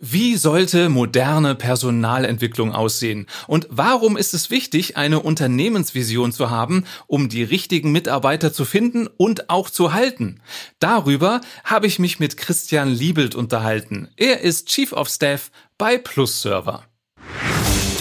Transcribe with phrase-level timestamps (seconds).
[0.00, 3.26] Wie sollte moderne Personalentwicklung aussehen?
[3.48, 9.08] Und warum ist es wichtig, eine Unternehmensvision zu haben, um die richtigen Mitarbeiter zu finden
[9.16, 10.40] und auch zu halten?
[10.78, 14.08] Darüber habe ich mich mit Christian Liebelt unterhalten.
[14.16, 16.84] Er ist Chief of Staff bei Plus Server.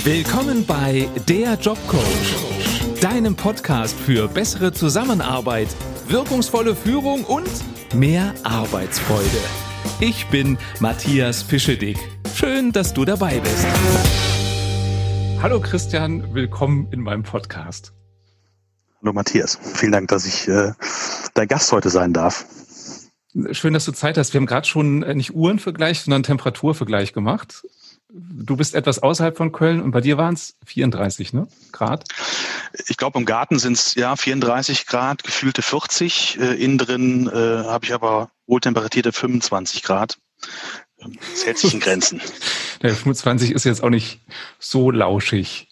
[0.03, 5.69] Willkommen bei Der Jobcoach, deinem Podcast für bessere Zusammenarbeit,
[6.07, 7.49] wirkungsvolle Führung und
[7.95, 9.66] mehr Arbeitsfreude.
[9.99, 11.97] Ich bin Matthias Fischedick.
[12.35, 13.65] Schön, dass du dabei bist.
[15.41, 17.93] Hallo Christian, willkommen in meinem Podcast.
[19.01, 20.73] Hallo Matthias, vielen Dank, dass ich äh,
[21.33, 22.45] dein Gast heute sein darf.
[23.53, 24.33] Schön, dass du Zeit hast.
[24.33, 27.65] Wir haben gerade schon äh, nicht Uhrenvergleich, sondern Temperaturvergleich gemacht.
[28.09, 31.47] Du bist etwas außerhalb von Köln und bei dir waren es 34 ne?
[31.71, 32.03] Grad.
[32.87, 36.39] Ich glaube, im Garten sind es ja 34 Grad, gefühlte 40.
[36.39, 40.17] Äh, innen drin äh, habe ich aber wohltemperatierte 25 Grad.
[40.97, 42.21] Das hält sich in Grenzen.
[42.81, 44.19] Der 25 ist jetzt auch nicht
[44.59, 45.67] so lauschig.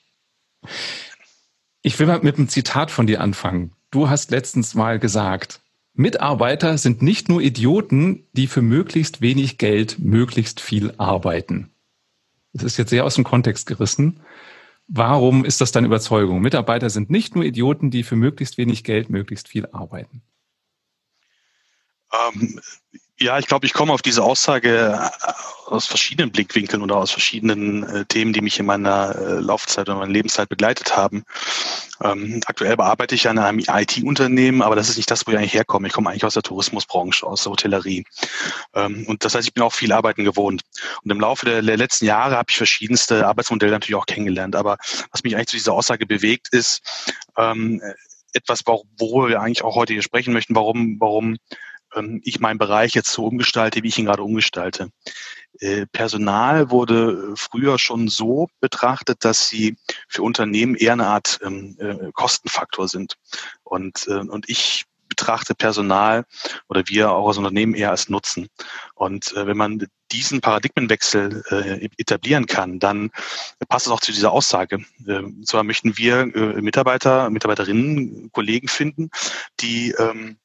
[1.82, 3.74] Ich will mal mit einem Zitat von dir anfangen.
[3.92, 5.62] Du hast letztens mal gesagt,
[5.94, 11.72] Mitarbeiter sind nicht nur Idioten, die für möglichst wenig Geld möglichst viel arbeiten.
[12.54, 14.20] Das ist jetzt sehr aus dem Kontext gerissen.
[14.88, 16.42] Warum ist das deine Überzeugung?
[16.42, 20.22] Mitarbeiter sind nicht nur Idioten, die für möglichst wenig Geld möglichst viel arbeiten.
[22.34, 22.60] Ähm,
[23.18, 25.32] ja, ich glaube, ich komme auf diese Aussage äh,
[25.68, 30.00] aus verschiedenen Blickwinkeln oder aus verschiedenen äh, Themen, die mich in meiner äh, Laufzeit oder
[30.00, 31.24] meiner Lebenszeit begleitet haben.
[32.04, 35.54] Ähm, aktuell bearbeite ich an einem IT-Unternehmen, aber das ist nicht das, wo ich eigentlich
[35.54, 35.88] herkomme.
[35.88, 38.06] Ich komme eigentlich aus der Tourismusbranche, aus der Hotellerie.
[38.74, 40.64] Ähm, und das heißt, ich bin auch viel Arbeiten gewohnt.
[41.02, 44.58] Und im Laufe der, der letzten Jahre habe ich verschiedenste Arbeitsmodelle natürlich auch kennengelernt.
[44.58, 44.78] Aber
[45.12, 46.82] was mich eigentlich zu dieser Aussage bewegt, ist
[47.38, 47.82] ähm,
[48.34, 51.38] etwas, worüber wir eigentlich auch heute hier sprechen möchten, warum, warum
[51.96, 54.90] ähm, ich meinen Bereich jetzt so umgestalte, wie ich ihn gerade umgestalte.
[55.60, 61.78] Äh, Personal wurde früher schon so betrachtet, dass sie für Unternehmen eher eine Art ähm,
[61.80, 63.16] äh, Kostenfaktor sind.
[63.64, 66.26] Und, äh, und ich betrachte Personal
[66.68, 68.48] oder wir auch als Unternehmen eher als Nutzen.
[68.96, 73.12] Und äh, wenn man diesen Paradigmenwechsel äh, etablieren kann, dann
[73.68, 74.86] passt es auch zu dieser Aussage.
[75.08, 79.10] Äh, zwar möchten wir äh, Mitarbeiter, Mitarbeiterinnen, Kollegen finden,
[79.62, 80.38] die ähm,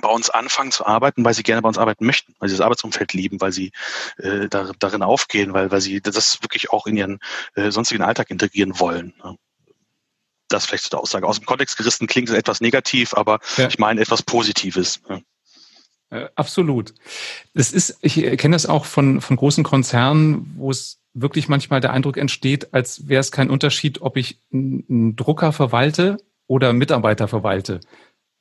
[0.00, 2.64] bei uns anfangen zu arbeiten, weil sie gerne bei uns arbeiten möchten, weil sie das
[2.64, 3.72] Arbeitsumfeld lieben, weil sie
[4.18, 7.18] äh, da, darin aufgehen, weil, weil sie das wirklich auch in ihren
[7.54, 9.14] äh, sonstigen Alltag integrieren wollen.
[10.48, 11.26] Das vielleicht zu der Aussage.
[11.26, 13.68] Aus dem Kontext gerissen klingt es etwas negativ, aber ja.
[13.68, 15.00] ich meine etwas Positives.
[16.10, 16.94] Äh, absolut.
[17.54, 21.92] Das ist, ich kenne das auch von, von großen Konzernen, wo es wirklich manchmal der
[21.92, 27.80] Eindruck entsteht, als wäre es kein Unterschied, ob ich einen Drucker verwalte oder Mitarbeiter verwalte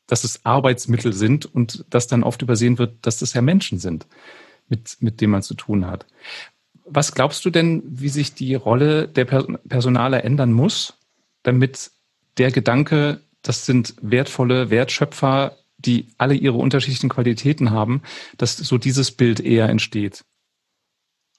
[0.09, 4.07] dass es Arbeitsmittel sind und dass dann oft übersehen wird, dass das ja Menschen sind,
[4.67, 6.05] mit, mit denen man zu tun hat.
[6.83, 10.95] Was glaubst du denn, wie sich die Rolle der Personale ändern muss,
[11.43, 11.91] damit
[12.37, 18.01] der Gedanke, das sind wertvolle Wertschöpfer, die alle ihre unterschiedlichen Qualitäten haben,
[18.37, 20.25] dass so dieses Bild eher entsteht?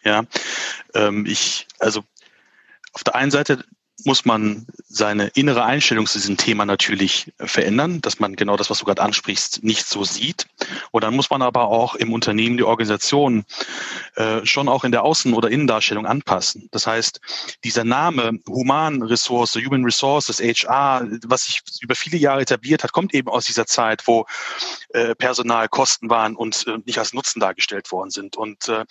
[0.05, 0.25] Ja,
[0.95, 2.05] ähm, ich, also
[2.93, 3.65] auf der einen Seite
[4.05, 8.79] muss man seine innere Einstellung zu diesem Thema natürlich verändern, dass man genau das, was
[8.79, 10.47] du gerade ansprichst, nicht so sieht.
[10.91, 13.45] Und dann muss man aber auch im Unternehmen die Organisation
[14.17, 16.69] äh, schon auch in der Außen- oder Innendarstellung anpassen.
[16.73, 17.21] Das heißt,
[17.65, 23.15] dieser Name Human Resource, Human Resources, HR, was sich über viele Jahre etabliert hat, kommt
[23.15, 24.27] eben aus dieser Zeit, wo
[24.91, 28.37] äh, Personal Kosten waren und äh, nicht als Nutzen dargestellt worden sind.
[28.37, 28.85] Und äh,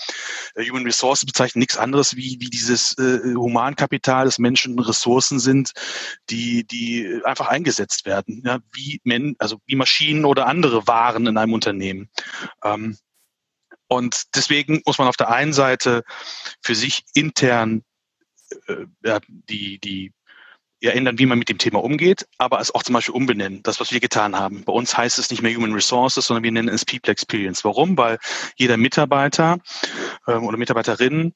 [0.70, 5.72] Human Resources bezeichnet nichts anderes wie, wie dieses äh, Humankapital des Menschen Ressourcen sind,
[6.30, 11.38] die, die einfach eingesetzt werden, ja, wie Men also wie Maschinen oder andere Waren in
[11.38, 12.10] einem Unternehmen.
[12.64, 12.98] Ähm,
[13.88, 16.04] und deswegen muss man auf der einen Seite
[16.62, 17.84] für sich intern
[18.68, 20.14] äh, die, die
[20.82, 23.62] ja, ändern, wie man mit dem Thema umgeht, aber es auch zum Beispiel umbenennen.
[23.64, 24.64] Das, was wir getan haben.
[24.64, 27.66] Bei uns heißt es nicht mehr Human Resources, sondern wir nennen es People Experience.
[27.66, 27.98] Warum?
[27.98, 28.18] Weil
[28.56, 29.60] jeder Mitarbeiter
[30.28, 31.34] ähm, oder Mitarbeiterin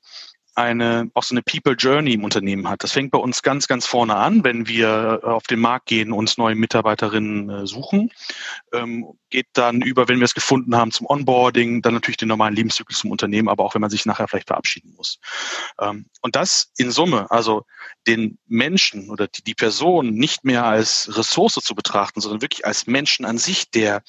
[0.55, 2.83] eine auch so eine People Journey im Unternehmen hat.
[2.83, 6.37] Das fängt bei uns ganz, ganz vorne an, wenn wir auf den Markt gehen, uns
[6.37, 8.11] neue Mitarbeiterinnen äh, suchen.
[8.71, 12.55] Ähm, geht dann über, wenn wir es gefunden haben, zum Onboarding, dann natürlich den normalen
[12.55, 15.19] Lebenszyklus zum Unternehmen, aber auch wenn man sich nachher vielleicht verabschieden muss.
[15.81, 17.65] Ähm, und das in Summe, also
[18.05, 22.85] den Menschen oder die, die Person nicht mehr als Ressource zu betrachten, sondern wirklich als
[22.85, 24.03] Menschen an sich, der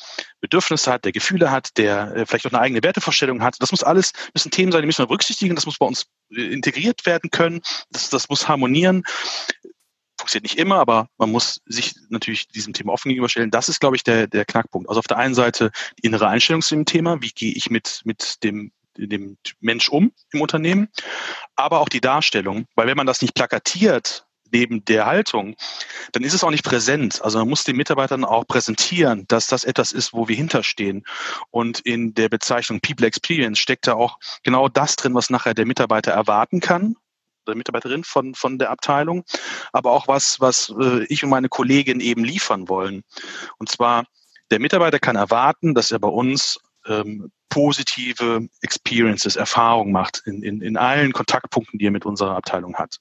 [0.44, 3.56] Bedürfnisse hat, der Gefühle hat, der äh, vielleicht auch eine eigene Wertevorstellung hat.
[3.60, 6.42] Das muss alles, müssen Themen sein, die müssen wir berücksichtigen, das muss bei uns äh,
[6.42, 7.60] integriert werden können,
[7.90, 9.04] das, das muss harmonieren
[10.16, 13.50] funktioniert nicht immer, aber man muss sich natürlich diesem Thema offen gegenüberstellen.
[13.50, 14.88] Das ist, glaube ich, der, der Knackpunkt.
[14.88, 18.00] Also auf der einen Seite die innere Einstellung zu dem Thema, wie gehe ich mit,
[18.04, 20.88] mit dem dem Mensch um im Unternehmen,
[21.56, 22.66] aber auch die Darstellung.
[22.74, 24.23] Weil wenn man das nicht plakatiert
[24.54, 25.56] neben der Haltung,
[26.12, 27.20] dann ist es auch nicht präsent.
[27.22, 31.04] Also man muss den Mitarbeitern auch präsentieren, dass das etwas ist, wo wir hinterstehen.
[31.50, 35.66] Und in der Bezeichnung People Experience steckt da auch genau das drin, was nachher der
[35.66, 36.96] Mitarbeiter erwarten kann
[37.46, 39.24] oder Mitarbeiterin von, von der Abteilung,
[39.72, 43.02] aber auch was, was äh, ich und meine Kollegin eben liefern wollen.
[43.58, 44.04] Und zwar,
[44.50, 50.60] der Mitarbeiter kann erwarten, dass er bei uns ähm, positive Experiences, Erfahrungen macht in, in,
[50.60, 52.96] in allen Kontaktpunkten, die er mit unserer Abteilung hat.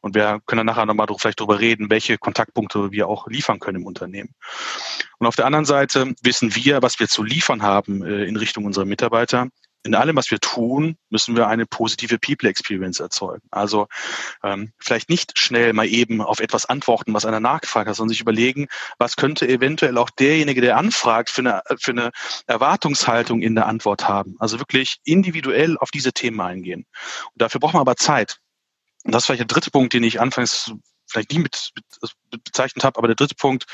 [0.00, 3.82] Und wir können dann nachher nochmal vielleicht darüber reden, welche Kontaktpunkte wir auch liefern können
[3.82, 4.34] im Unternehmen.
[5.18, 8.64] Und auf der anderen Seite wissen wir, was wir zu liefern haben äh, in Richtung
[8.64, 9.46] unserer Mitarbeiter
[9.84, 13.42] in allem, was wir tun, müssen wir eine positive People Experience erzeugen.
[13.50, 13.88] Also
[14.42, 18.20] ähm, vielleicht nicht schnell mal eben auf etwas antworten, was einer nachgefragt hat, sondern sich
[18.20, 18.68] überlegen,
[18.98, 22.10] was könnte eventuell auch derjenige, der anfragt, für eine, für eine
[22.46, 24.36] Erwartungshaltung in der Antwort haben.
[24.38, 26.86] Also wirklich individuell auf diese Themen eingehen.
[27.32, 28.38] Und dafür braucht man aber Zeit.
[29.04, 30.72] Und das ist vielleicht der dritte Punkt, den ich anfangs
[31.08, 33.66] vielleicht nie mit, mit bezeichnet habe, aber der dritte Punkt,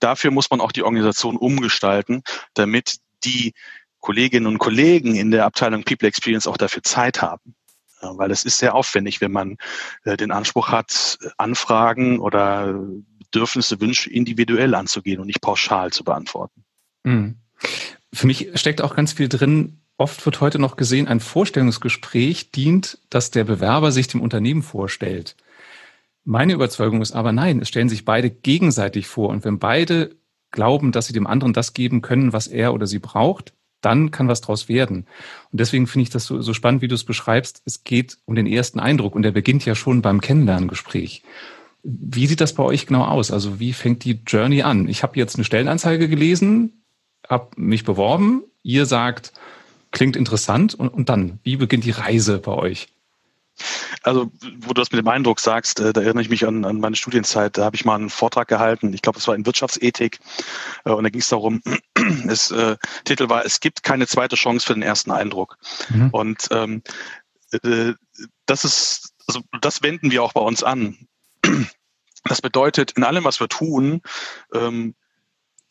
[0.00, 2.22] dafür muss man auch die Organisation umgestalten,
[2.54, 3.52] damit die
[4.00, 7.54] Kolleginnen und Kollegen in der Abteilung People Experience auch dafür Zeit haben.
[8.00, 9.56] Weil es ist sehr aufwendig, wenn man
[10.04, 12.80] äh, den Anspruch hat, Anfragen oder
[13.18, 16.64] Bedürfnisse, Wünsche individuell anzugehen und nicht pauschal zu beantworten.
[17.02, 17.36] Mhm.
[18.12, 19.80] Für mich steckt auch ganz viel drin.
[19.96, 25.36] Oft wird heute noch gesehen, ein Vorstellungsgespräch dient, dass der Bewerber sich dem Unternehmen vorstellt.
[26.24, 29.30] Meine Überzeugung ist aber nein, es stellen sich beide gegenseitig vor.
[29.30, 30.16] Und wenn beide
[30.50, 34.28] glauben, dass sie dem anderen das geben können, was er oder sie braucht, dann kann
[34.28, 35.06] was draus werden.
[35.52, 37.62] Und deswegen finde ich das so, so spannend, wie du es beschreibst.
[37.64, 41.22] Es geht um den ersten Eindruck und der beginnt ja schon beim Kennenlerngespräch.
[41.82, 43.30] Wie sieht das bei euch genau aus?
[43.30, 44.88] Also wie fängt die Journey an?
[44.88, 46.82] Ich habe jetzt eine Stellenanzeige gelesen,
[47.28, 48.42] habe mich beworben.
[48.62, 49.32] Ihr sagt,
[49.92, 50.74] klingt interessant.
[50.74, 52.88] Und, und dann, wie beginnt die Reise bei euch?
[54.02, 56.80] Also, wo du das mit dem Eindruck sagst, äh, da erinnere ich mich an, an
[56.80, 57.56] meine Studienzeit.
[57.56, 58.92] Da habe ich mal einen Vortrag gehalten.
[58.92, 60.18] Ich glaube, es war in Wirtschaftsethik.
[60.84, 61.62] Äh, und da ging es darum,
[62.28, 65.58] es, äh, Titel war, es gibt keine zweite Chance für den ersten Eindruck.
[65.88, 66.10] Mhm.
[66.10, 66.82] Und ähm,
[67.62, 67.92] äh,
[68.46, 70.96] das ist, also das wenden wir auch bei uns an.
[72.24, 74.02] Das bedeutet, in allem, was wir tun,
[74.52, 74.94] ähm,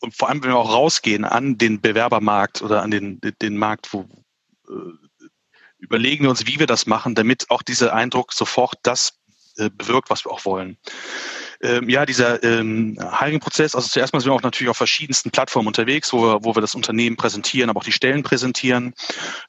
[0.00, 3.92] und vor allem, wenn wir auch rausgehen an den Bewerbermarkt oder an den, den Markt,
[3.92, 4.08] wo
[4.68, 5.07] äh,
[5.78, 9.18] überlegen wir uns, wie wir das machen, damit auch dieser Eindruck sofort das
[9.56, 10.76] äh, bewirkt, was wir auch wollen
[11.60, 15.66] ähm, ja, dieser ähm, Hiring-Prozess, also zuerst mal sind wir auch natürlich auf verschiedensten Plattformen
[15.66, 18.94] unterwegs, wo wir, wo wir das Unternehmen präsentieren, aber auch die Stellen präsentieren.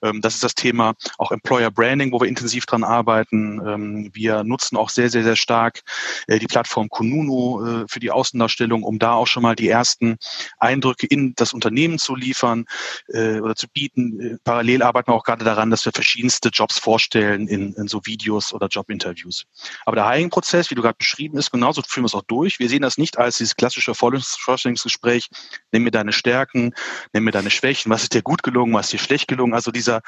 [0.01, 3.61] Ähm, das ist das Thema auch Employer Branding, wo wir intensiv dran arbeiten.
[3.65, 5.81] Ähm, wir nutzen auch sehr, sehr, sehr stark
[6.27, 10.17] äh, die Plattform Kununu äh, für die Außendarstellung, um da auch schon mal die ersten
[10.57, 12.65] Eindrücke in das Unternehmen zu liefern
[13.09, 14.19] äh, oder zu bieten.
[14.19, 18.01] Äh, parallel arbeiten wir auch gerade daran, dass wir verschiedenste Jobs vorstellen in, in so
[18.05, 19.45] Videos oder Jobinterviews.
[19.85, 22.59] Aber der Hiring-Prozess, wie du gerade beschrieben ist, genauso für führen wir es auch durch.
[22.59, 25.29] Wir sehen das nicht als dieses klassische Vorstellungsgespräch,
[25.71, 26.73] nimm mir deine Stärken,
[27.13, 29.53] nimm mir deine Schwächen, was ist dir gut gelungen, was ist dir schlecht gelungen.
[29.53, 30.01] Also dieser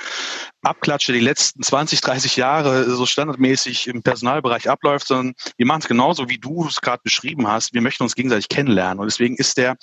[0.61, 5.81] Abklatsch, der die letzten 20, 30 Jahre so standardmäßig im Personalbereich abläuft, sondern wir machen
[5.81, 7.73] es genauso, wie du es gerade beschrieben hast.
[7.73, 8.99] Wir möchten uns gegenseitig kennenlernen.
[8.99, 9.77] Und deswegen ist der,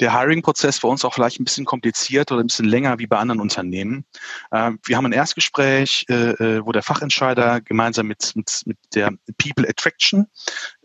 [0.00, 3.16] der Hiring-Prozess bei uns auch vielleicht ein bisschen kompliziert oder ein bisschen länger wie bei
[3.16, 4.04] anderen Unternehmen.
[4.52, 9.12] Ähm, wir haben ein Erstgespräch, äh, äh, wo der Fachentscheider gemeinsam mit, mit, mit der
[9.38, 10.26] People Attraction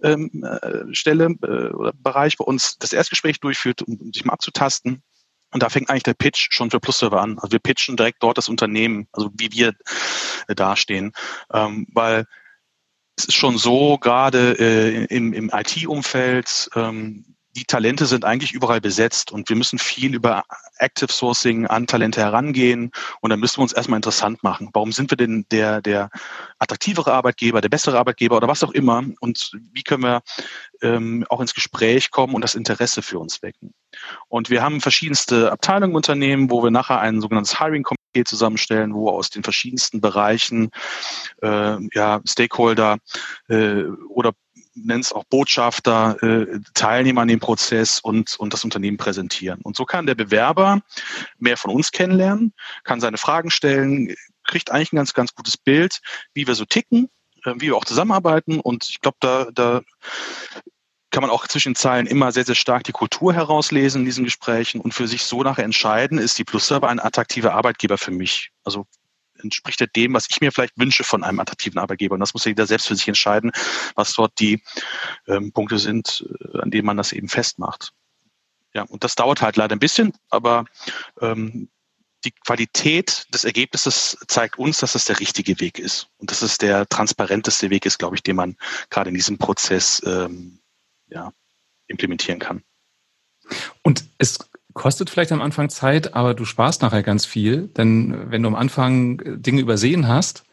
[0.05, 4.33] ähm, äh, Stelle äh, oder Bereich bei uns das Erstgespräch durchführt, um, um sich mal
[4.33, 5.03] abzutasten.
[5.51, 7.37] Und da fängt eigentlich der Pitch schon für Plusserver an.
[7.39, 9.73] Also wir pitchen direkt dort das Unternehmen, also wie wir
[10.47, 11.13] äh, dastehen.
[11.53, 12.25] Ähm, weil
[13.17, 18.81] es ist schon so, gerade äh, im, im IT-Umfeld, ähm, die Talente sind eigentlich überall
[18.81, 20.43] besetzt und wir müssen viel über
[20.77, 24.69] Active Sourcing an Talente herangehen und dann müssen wir uns erstmal interessant machen.
[24.73, 26.09] Warum sind wir denn der, der
[26.59, 30.21] attraktivere Arbeitgeber, der bessere Arbeitgeber oder was auch immer und wie können wir
[30.81, 33.73] ähm, auch ins Gespräch kommen und das Interesse für uns wecken.
[34.27, 38.93] Und wir haben verschiedenste Abteilungen im Unternehmen, wo wir nachher ein sogenanntes Hiring Komitee zusammenstellen,
[38.93, 40.71] wo aus den verschiedensten Bereichen
[41.41, 42.97] äh, ja, Stakeholder
[43.47, 44.33] äh, oder
[44.75, 49.61] nennen es auch Botschafter, äh, Teilnehmer an dem Prozess und, und das Unternehmen präsentieren.
[49.61, 50.81] Und so kann der Bewerber
[51.39, 52.53] mehr von uns kennenlernen,
[52.83, 56.01] kann seine Fragen stellen, kriegt eigentlich ein ganz, ganz gutes Bild,
[56.33, 57.09] wie wir so ticken,
[57.43, 58.59] äh, wie wir auch zusammenarbeiten.
[58.59, 59.81] Und ich glaube, da, da
[61.11, 64.25] kann man auch zwischen den Zeilen immer sehr, sehr stark die Kultur herauslesen in diesen
[64.25, 68.51] Gesprächen und für sich so nachher entscheiden, ist die Plus-Server ein attraktiver Arbeitgeber für mich?
[68.65, 68.85] Also
[69.41, 72.13] entspricht er dem, was ich mir vielleicht wünsche von einem attraktiven Arbeitgeber.
[72.13, 73.51] Und das muss jeder selbst für sich entscheiden,
[73.95, 74.61] was dort die
[75.27, 77.93] ähm, Punkte sind, äh, an denen man das eben festmacht.
[78.73, 80.65] Ja, und das dauert halt leider ein bisschen, aber
[81.21, 81.69] ähm,
[82.25, 86.09] die Qualität des Ergebnisses zeigt uns, dass das der richtige Weg ist.
[86.17, 88.57] Und dass es der transparenteste Weg ist, glaube ich, den man
[88.89, 90.59] gerade in diesem Prozess ähm,
[91.07, 91.31] ja,
[91.87, 92.63] implementieren kann.
[93.83, 94.39] Und es
[94.75, 98.55] kostet vielleicht am Anfang Zeit, aber du sparst nachher ganz viel, denn wenn du am
[98.55, 100.43] Anfang Dinge übersehen hast,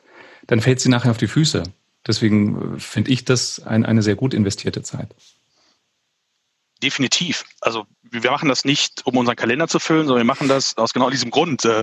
[0.47, 1.65] dann fällt sie nachher auf die Füße.
[2.07, 5.15] Deswegen finde ich das ein, eine sehr gut investierte Zeit.
[6.83, 7.45] Definitiv.
[7.61, 10.93] Also wir machen das nicht, um unseren Kalender zu füllen, sondern wir machen das aus
[10.93, 11.83] genau diesem Grund, äh,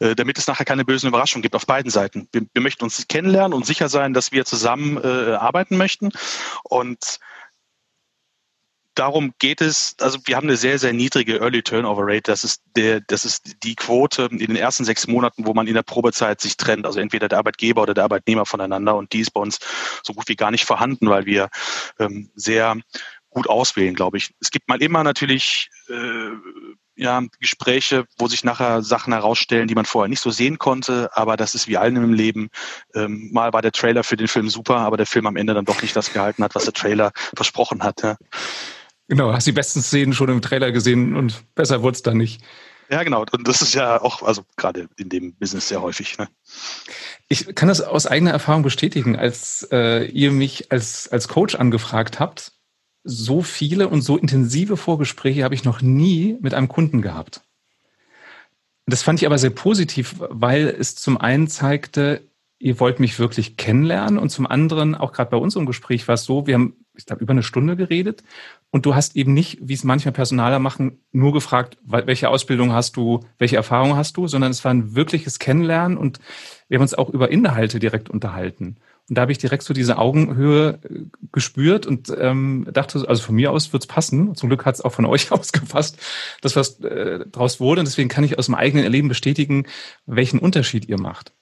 [0.00, 2.28] äh, damit es nachher keine bösen Überraschungen gibt auf beiden Seiten.
[2.32, 6.10] Wir, wir möchten uns kennenlernen und sicher sein, dass wir zusammen äh, arbeiten möchten.
[6.64, 7.20] Und
[9.00, 12.24] darum geht es, also wir haben eine sehr, sehr niedrige Early Turnover Rate.
[12.24, 15.72] Das ist der, das ist die Quote in den ersten sechs Monaten, wo man in
[15.72, 16.84] der Probezeit sich trennt.
[16.84, 18.94] Also entweder der Arbeitgeber oder der Arbeitnehmer voneinander.
[18.96, 19.58] Und die ist bei uns
[20.02, 21.48] so gut wie gar nicht vorhanden, weil wir
[21.98, 22.76] ähm, sehr
[23.30, 24.34] gut auswählen, glaube ich.
[24.38, 26.32] Es gibt mal immer natürlich äh,
[26.94, 31.38] ja, Gespräche, wo sich nachher Sachen herausstellen, die man vorher nicht so sehen konnte, aber
[31.38, 32.50] das ist wie allen im Leben.
[32.94, 35.64] Ähm, mal war der Trailer für den Film super, aber der Film am Ende dann
[35.64, 38.02] doch nicht das gehalten hat, was der Trailer versprochen hat.
[38.02, 38.16] Ja.
[39.10, 42.44] Genau, hast die besten Szenen schon im Trailer gesehen und besser wurde es dann nicht.
[42.90, 43.24] Ja, genau.
[43.32, 46.16] Und das ist ja auch, also gerade in dem Business sehr häufig.
[46.16, 46.28] Ne?
[47.26, 52.20] Ich kann das aus eigener Erfahrung bestätigen, als äh, ihr mich als, als Coach angefragt
[52.20, 52.52] habt,
[53.02, 57.40] so viele und so intensive Vorgespräche habe ich noch nie mit einem Kunden gehabt.
[58.86, 62.22] Das fand ich aber sehr positiv, weil es zum einen zeigte,
[62.60, 66.14] ihr wollt mich wirklich kennenlernen und zum anderen, auch gerade bei uns im Gespräch war
[66.14, 68.22] es so, wir haben, ich glaube, über eine Stunde geredet
[68.70, 72.96] und du hast eben nicht, wie es manchmal Personaler machen, nur gefragt, welche Ausbildung hast
[72.96, 76.20] du, welche Erfahrung hast du, sondern es war ein wirkliches Kennenlernen und
[76.68, 78.76] wir haben uns auch über Inhalte direkt unterhalten.
[79.08, 81.00] Und da habe ich direkt so diese Augenhöhe äh,
[81.32, 84.36] gespürt und ähm, dachte, also von mir aus wird's passen.
[84.36, 85.98] Zum Glück hat es auch von euch aus gepasst,
[86.42, 87.80] dass was äh, draus wurde.
[87.80, 89.66] Und deswegen kann ich aus dem eigenen Erleben bestätigen,
[90.06, 91.32] welchen Unterschied ihr macht.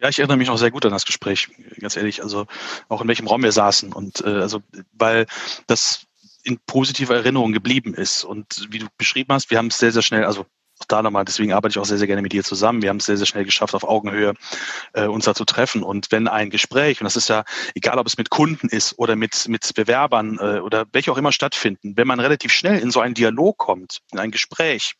[0.00, 1.48] Ja, ich erinnere mich noch sehr gut an das Gespräch,
[1.80, 2.24] ganz ehrlich.
[2.24, 2.46] Also
[2.88, 3.92] auch in welchem Raum wir saßen.
[3.92, 4.60] Und äh, also,
[4.92, 5.26] weil
[5.68, 6.08] das
[6.44, 8.24] in positiver Erinnerung geblieben ist.
[8.24, 10.46] Und wie du beschrieben hast, wir haben es sehr, sehr schnell, also
[10.86, 12.82] da nochmal, deswegen arbeite ich auch sehr, sehr gerne mit dir zusammen.
[12.82, 14.34] Wir haben es sehr, sehr schnell geschafft, auf Augenhöhe
[14.92, 15.82] äh, uns da zu treffen.
[15.82, 19.16] Und wenn ein Gespräch, und das ist ja egal, ob es mit Kunden ist oder
[19.16, 23.00] mit, mit Bewerbern äh, oder welche auch immer stattfinden, wenn man relativ schnell in so
[23.00, 24.94] einen Dialog kommt, in ein Gespräch,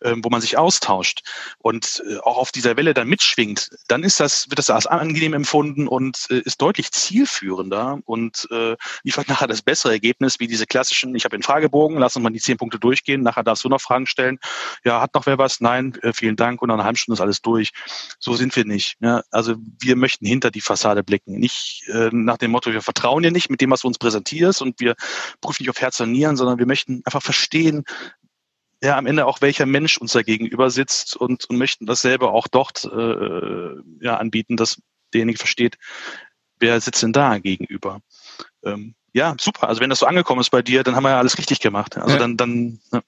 [0.00, 1.22] äh, wo man sich austauscht
[1.58, 5.34] und äh, auch auf dieser Welle dann mitschwingt, dann ist das, wird das als angenehm
[5.34, 10.66] empfunden und äh, ist deutlich zielführender und äh, liefert nachher das bessere Ergebnis wie diese
[10.66, 13.68] klassischen, ich habe einen Fragebogen, lass uns mal die zehn Punkte durchgehen, nachher darfst du
[13.68, 14.38] noch Fragen stellen.
[14.84, 15.60] Ja, hat noch wer was?
[15.60, 17.70] Nein, äh, vielen Dank und nach einer halben Stunde ist alles durch.
[18.18, 18.96] So sind wir nicht.
[19.00, 19.22] Ja?
[19.30, 21.38] Also wir möchten hinter die Fassade blicken.
[21.38, 24.62] Nicht äh, nach dem Motto, wir vertrauen dir nicht mit dem, was du uns präsentierst
[24.62, 24.94] und wir
[25.40, 27.84] prüfen nicht auf Herz und Nieren, sondern wir möchten einfach verstehen,
[28.82, 32.48] ja, am Ende auch welcher Mensch uns da gegenüber sitzt und, und möchten dasselbe auch
[32.48, 34.80] dort äh, ja, anbieten, dass
[35.12, 35.76] derjenige versteht,
[36.58, 38.00] wer sitzt denn da gegenüber.
[38.64, 39.68] Ähm, ja, super.
[39.68, 41.96] Also wenn das so angekommen ist bei dir, dann haben wir ja alles richtig gemacht.
[41.96, 42.18] Also ja.
[42.18, 43.02] dann, dann ja.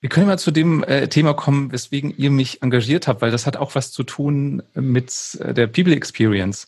[0.00, 3.46] Wir können mal zu dem äh, Thema kommen, weswegen ihr mich engagiert habt, weil das
[3.46, 6.66] hat auch was zu tun mit äh, der People Experience.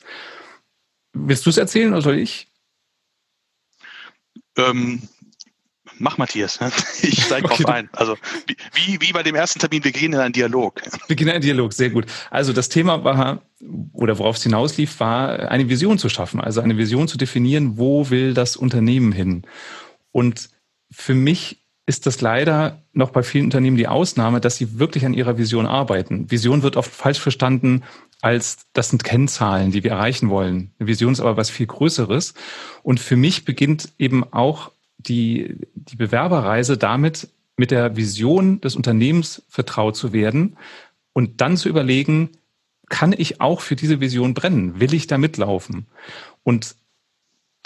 [1.14, 2.48] Willst du es erzählen oder soll ich?
[4.58, 5.08] Ähm,
[5.98, 6.58] mach Matthias,
[7.02, 7.62] ich steige okay.
[7.62, 7.88] drauf ein.
[7.92, 8.16] Also
[8.74, 10.82] wie, wie bei dem ersten Termin, wir gehen in einen Dialog.
[11.06, 12.06] Wir beginnen einen Dialog, sehr gut.
[12.30, 13.42] Also das Thema war,
[13.92, 18.10] oder worauf es hinauslief, war eine Vision zu schaffen, also eine Vision zu definieren, wo
[18.10, 19.42] will das Unternehmen hin.
[20.10, 20.50] Und
[20.90, 25.14] für mich ist das leider noch bei vielen Unternehmen die Ausnahme, dass sie wirklich an
[25.14, 26.30] ihrer Vision arbeiten.
[26.30, 27.82] Vision wird oft falsch verstanden
[28.22, 30.70] als das sind Kennzahlen, die wir erreichen wollen.
[30.78, 32.34] Eine Vision ist aber was viel Größeres.
[32.84, 39.42] Und für mich beginnt eben auch die, die Bewerberreise damit, mit der Vision des Unternehmens
[39.48, 40.56] vertraut zu werden
[41.12, 42.30] und dann zu überlegen,
[42.88, 44.80] kann ich auch für diese Vision brennen?
[44.80, 45.86] Will ich da mitlaufen?
[46.44, 46.76] Und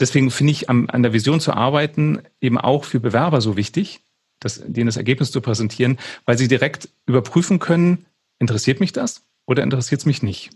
[0.01, 4.01] deswegen finde ich an, an der Vision zu arbeiten eben auch für Bewerber so wichtig,
[4.41, 8.07] das, denen das Ergebnis zu präsentieren, weil sie direkt überprüfen können,
[8.39, 10.51] interessiert mich das oder interessiert es mich nicht?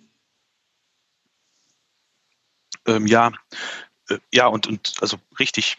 [2.87, 3.33] Ähm, ja,
[4.09, 5.79] äh, ja, und, und also richtig.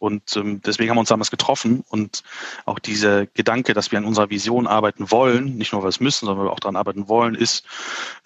[0.00, 2.22] Und ähm, deswegen haben wir uns damals getroffen und
[2.64, 6.00] auch dieser Gedanke, dass wir an unserer Vision arbeiten wollen, nicht nur weil wir es
[6.00, 7.64] müssen, sondern weil wir auch daran arbeiten wollen, ist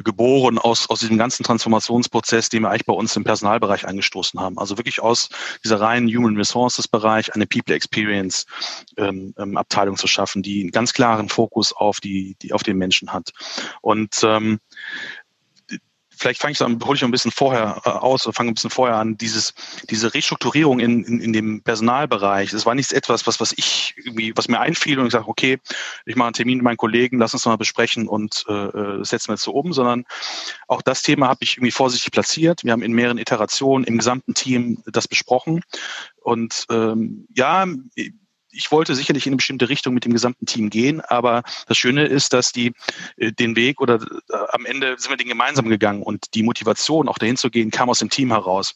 [0.03, 4.57] geboren aus, aus diesem ganzen Transformationsprozess, den wir eigentlich bei uns im Personalbereich angestoßen haben.
[4.57, 5.29] Also wirklich aus
[5.65, 8.47] dieser reinen Human Resources Bereich eine People Experience
[8.97, 12.79] ähm, ähm, Abteilung zu schaffen, die einen ganz klaren Fokus auf die, die auf den
[12.79, 13.33] Menschen hat.
[13.81, 14.61] Und ähm,
[16.17, 18.97] vielleicht fange ich dann, hole ich ein bisschen vorher äh, aus fange ein bisschen vorher
[18.97, 19.55] an, dieses,
[19.91, 24.33] diese Restrukturierung in, in, in dem Personalbereich, das war nichts etwas, was, was ich irgendwie,
[24.37, 25.59] was mir einfiel und ich sage, okay,
[26.07, 29.29] ich mache einen Termin mit meinen Kollegen, lass uns mal besprechen und äh, äh setzen
[29.29, 30.05] wir jetzt so um, sondern
[30.69, 32.65] auch das Thema habe ich irgendwie vorsichtig platziert.
[32.65, 35.63] Wir haben in mehreren Iterationen im gesamten Team das besprochen.
[36.23, 37.67] Und ähm, ja,
[38.55, 42.07] ich wollte sicherlich in eine bestimmte Richtung mit dem gesamten Team gehen, aber das Schöne
[42.07, 42.73] ist, dass die
[43.17, 47.09] äh, den Weg oder äh, am Ende sind wir den gemeinsam gegangen und die Motivation,
[47.09, 48.75] auch dahin zu gehen, kam aus dem Team heraus.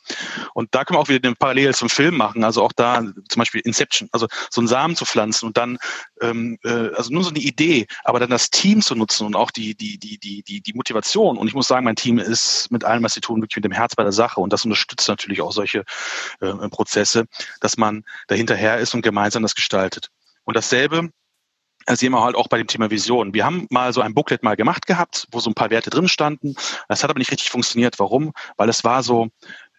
[0.55, 3.41] Und da können wir auch wieder eine Parallele zum Film machen, also auch da zum
[3.41, 5.79] Beispiel Inception, also so einen Samen zu pflanzen und dann
[6.21, 9.51] ähm, äh, also nur so eine Idee, aber dann das Team zu nutzen und auch
[9.51, 11.39] die die die die die die Motivation.
[11.39, 13.73] Und ich muss sagen, mein Team ist mit allem, was sie tun, wirklich mit dem
[13.73, 15.85] Herz bei der Sache und das unterstützt natürlich auch solche
[16.41, 17.27] äh, Prozesse,
[17.61, 20.09] dass man dahinterher ist und gemeinsam das gestaltet.
[20.45, 21.11] Und dasselbe
[21.91, 23.35] sehen wir halt auch bei dem Thema Vision.
[23.35, 26.09] Wir haben mal so ein Booklet mal gemacht gehabt, wo so ein paar Werte drin
[26.09, 26.55] standen.
[26.89, 27.99] Das hat aber nicht richtig funktioniert.
[27.99, 28.33] Warum?
[28.57, 29.29] Weil es war so,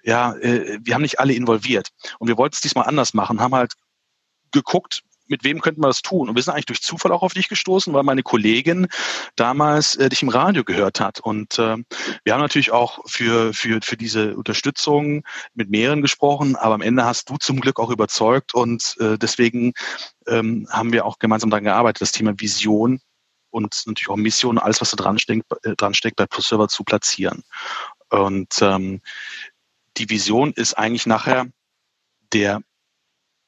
[0.04, 1.90] ja, äh, wir haben nicht alle involviert.
[2.20, 3.74] Und wir wollten es diesmal anders machen, haben halt
[4.52, 6.28] geguckt, mit wem könnten wir das tun?
[6.30, 8.88] Und wir sind eigentlich durch Zufall auch auf dich gestoßen, weil meine Kollegin
[9.36, 11.20] damals äh, dich im Radio gehört hat.
[11.20, 11.78] Und äh,
[12.24, 17.06] wir haben natürlich auch für, für, für diese Unterstützung mit mehreren gesprochen, aber am Ende
[17.06, 19.74] hast du zum Glück auch überzeugt und äh, deswegen
[20.28, 23.00] ähm, haben wir auch gemeinsam daran gearbeitet, das Thema Vision
[23.52, 26.84] und natürlich auch Mission, alles, was da dran steckt, äh, dran steckt bei ProServer zu
[26.84, 27.44] platzieren.
[28.10, 29.02] Und ähm,
[29.98, 31.48] die Vision ist eigentlich nachher
[32.34, 32.62] der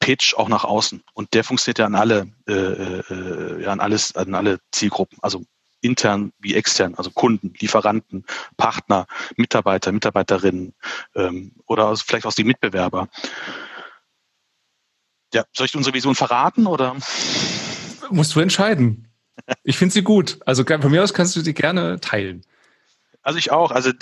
[0.02, 1.02] Pitch auch nach außen.
[1.14, 5.44] Und der funktioniert ja an alle, äh, äh, ja, an alles, an alle Zielgruppen, also
[5.80, 8.24] intern wie extern, also Kunden, Lieferanten,
[8.56, 9.06] Partner,
[9.36, 10.74] Mitarbeiter, Mitarbeiterinnen
[11.14, 13.08] ähm, oder vielleicht auch die Mitbewerber.
[15.32, 16.96] Ja, soll ich unsere Vision verraten oder?
[18.10, 19.08] Musst du entscheiden.
[19.62, 20.40] Ich finde sie gut.
[20.44, 22.44] Also von mir aus kannst du sie gerne teilen.
[23.22, 23.70] Also ich auch.
[23.70, 23.92] Also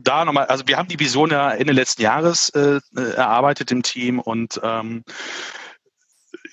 [0.00, 4.18] da nochmal, also wir haben die Vision ja Ende letzten Jahres äh, erarbeitet im Team
[4.18, 5.04] und ähm,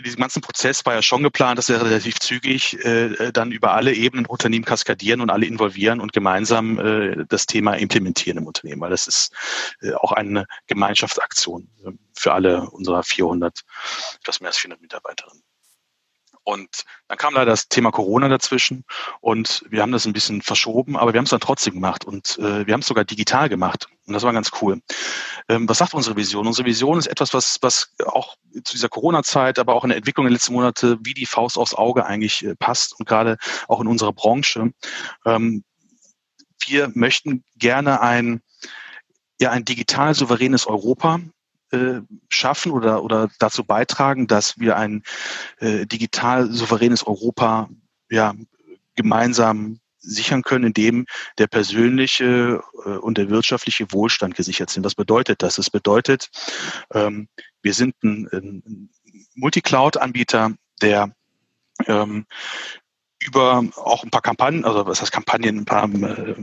[0.05, 3.93] diesen ganzen Prozess war ja schon geplant, dass wir relativ zügig äh, dann über alle
[3.93, 8.91] Ebenen Unternehmen kaskadieren und alle involvieren und gemeinsam äh, das Thema implementieren im Unternehmen, weil
[8.91, 9.33] das ist
[9.81, 13.61] äh, auch eine Gemeinschaftsaktion äh, für alle unserer 400,
[14.21, 15.43] etwas mehr als 400 Mitarbeiterinnen.
[16.43, 18.83] Und dann kam leider das Thema Corona dazwischen
[19.21, 22.39] und wir haben das ein bisschen verschoben, aber wir haben es dann trotzdem gemacht und
[22.39, 24.81] äh, wir haben es sogar digital gemacht und das war ganz cool.
[25.47, 26.47] Ähm, was sagt unsere Vision?
[26.47, 30.25] Unsere Vision ist etwas, was, was auch zu dieser Corona-Zeit, aber auch in der Entwicklung
[30.25, 33.87] der letzten Monate wie die Faust aufs Auge eigentlich äh, passt und gerade auch in
[33.87, 34.71] unserer Branche.
[35.25, 35.63] Ähm,
[36.65, 38.41] wir möchten gerne ein
[39.41, 41.21] ja, ein digital souveränes Europa
[41.71, 45.03] äh, schaffen oder, oder dazu beitragen, dass wir ein
[45.59, 47.69] äh, digital souveränes Europa
[48.09, 48.33] ja,
[48.95, 51.05] gemeinsam sichern können, indem
[51.37, 54.85] der persönliche äh, und der wirtschaftliche Wohlstand gesichert sind.
[54.85, 55.57] Was bedeutet das?
[55.57, 56.29] Es bedeutet,
[56.93, 57.27] ähm,
[57.61, 58.89] wir sind ein, ein
[59.35, 61.13] Multicloud-Anbieter, der
[61.87, 62.25] ähm,
[63.19, 66.35] über auch ein paar Kampagnen, also was heißt Kampagnen, ein paar äh,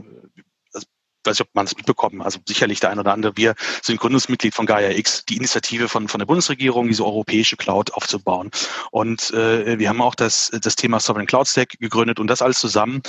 [1.27, 3.37] weiß nicht, ob man es mitbekommen, also sicherlich der ein oder andere.
[3.37, 7.93] Wir sind Gründungsmitglied von Gaia X, die Initiative von, von der Bundesregierung, diese europäische Cloud
[7.95, 8.51] aufzubauen.
[8.91, 12.61] Und äh, wir haben auch das, das Thema Sovereign Cloud Stack gegründet und das alles
[12.61, 13.03] zusammen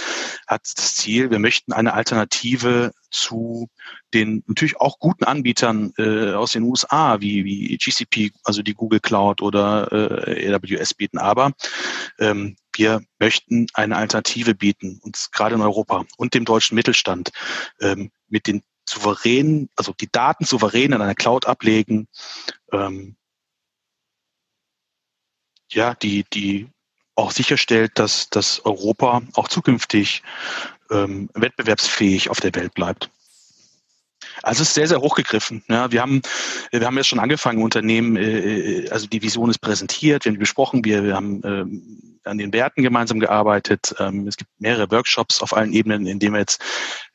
[0.47, 3.69] hat das Ziel, wir möchten eine Alternative zu
[4.13, 8.99] den natürlich auch guten Anbietern äh, aus den USA wie, wie GCP, also die Google
[8.99, 9.91] Cloud oder
[10.27, 11.17] äh, AWS bieten.
[11.17, 11.51] Aber
[12.19, 17.31] ähm, wir möchten eine Alternative bieten, uns gerade in Europa und dem deutschen Mittelstand
[17.79, 22.07] ähm, mit den souveränen, also die Daten souverän in einer Cloud ablegen,
[22.71, 23.17] ähm,
[25.69, 26.69] ja, die, die
[27.15, 30.23] auch sicherstellt, dass, dass Europa auch zukünftig
[30.89, 33.09] ähm, wettbewerbsfähig auf der Welt bleibt.
[34.43, 35.63] Also es ist sehr, sehr hochgegriffen.
[35.67, 36.21] Ja, wir haben,
[36.71, 40.35] wir haben jetzt schon angefangen, Unternehmen, äh, äh, also die Vision ist präsentiert, wir haben
[40.35, 43.95] die besprochen, wir, wir haben ähm, an den Werten gemeinsam gearbeitet.
[43.99, 46.61] Ähm, es gibt mehrere Workshops auf allen Ebenen, in denen wir jetzt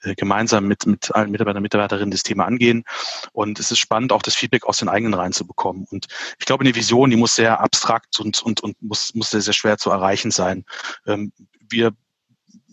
[0.03, 2.85] äh, gemeinsam mit, mit allen Mitarbeitern und Mitarbeiterinnen das Thema angehen.
[3.33, 5.87] Und es ist spannend, auch das Feedback aus den eigenen Reihen zu bekommen.
[5.91, 6.07] Und
[6.39, 9.55] ich glaube, eine Vision, die muss sehr abstrakt und, und, und muss, muss sehr, sehr
[9.55, 10.65] schwer zu erreichen sein.
[11.07, 11.33] Ähm,
[11.69, 11.93] wir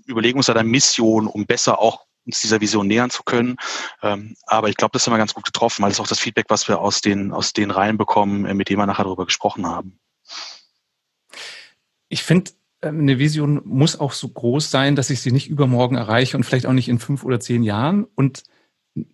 [0.06, 3.58] überlegen uns da eine Mission, um besser auch uns dieser Vision nähern zu können.
[4.02, 6.46] Ähm, aber ich glaube, das haben wir ganz gut getroffen, weil es auch das Feedback,
[6.50, 9.66] was wir aus den, aus den Reihen bekommen, äh, mit dem wir nachher darüber gesprochen
[9.66, 10.00] haben.
[12.08, 15.96] Ich finde, ähm, eine Vision muss auch so groß sein, dass ich sie nicht übermorgen
[15.96, 18.06] erreiche und vielleicht auch nicht in fünf oder zehn Jahren.
[18.16, 18.44] Und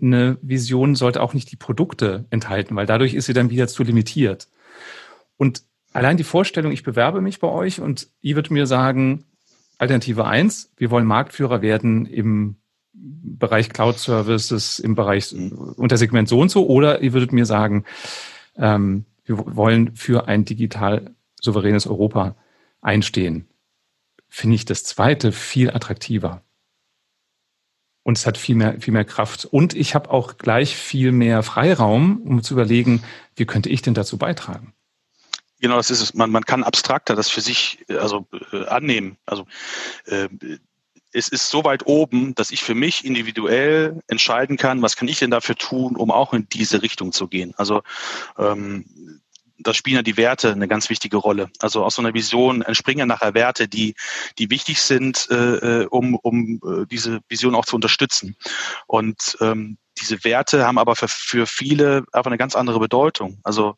[0.02, 3.84] eine Vision sollte auch nicht die Produkte enthalten, weil dadurch ist sie dann wieder zu
[3.84, 4.50] limitiert.
[5.38, 9.26] Und allein die Vorstellung, ich bewerbe mich bei euch und ihr würdet mir sagen,
[9.78, 12.58] Alternative eins: wir wollen Marktführer werden im
[12.98, 15.52] Bereich Cloud Services, im Bereich mhm.
[15.76, 17.86] Untersegment so und so, oder ihr würdet mir sagen,
[18.58, 22.36] ähm, wir wollen für ein digital souveränes Europa
[22.82, 23.48] einstehen.
[24.30, 26.44] Finde ich das zweite viel attraktiver.
[28.04, 29.46] Und es hat viel mehr, viel mehr Kraft.
[29.46, 33.04] Und ich habe auch gleich viel mehr Freiraum, um zu überlegen,
[33.36, 34.74] wie könnte ich denn dazu beitragen?
[35.60, 36.14] Genau, das ist es.
[36.14, 39.18] Man, man kann abstrakter das für sich also äh, annehmen.
[39.26, 39.48] Also
[40.06, 40.30] äh,
[41.16, 45.20] es ist so weit oben, dass ich für mich individuell entscheiden kann, was kann ich
[45.20, 47.54] denn dafür tun, um auch in diese Richtung zu gehen.
[47.56, 47.84] Also
[48.38, 49.22] ähm,
[49.58, 51.50] da spielen ja die Werte eine ganz wichtige Rolle.
[51.60, 53.96] Also aus so einer Vision entspringen ja nachher Werte, die,
[54.38, 58.36] die wichtig sind, äh, äh um, um äh, diese Vision auch zu unterstützen.
[58.86, 63.40] Und ähm, diese Werte haben aber für, für viele einfach eine ganz andere Bedeutung.
[63.44, 63.78] Also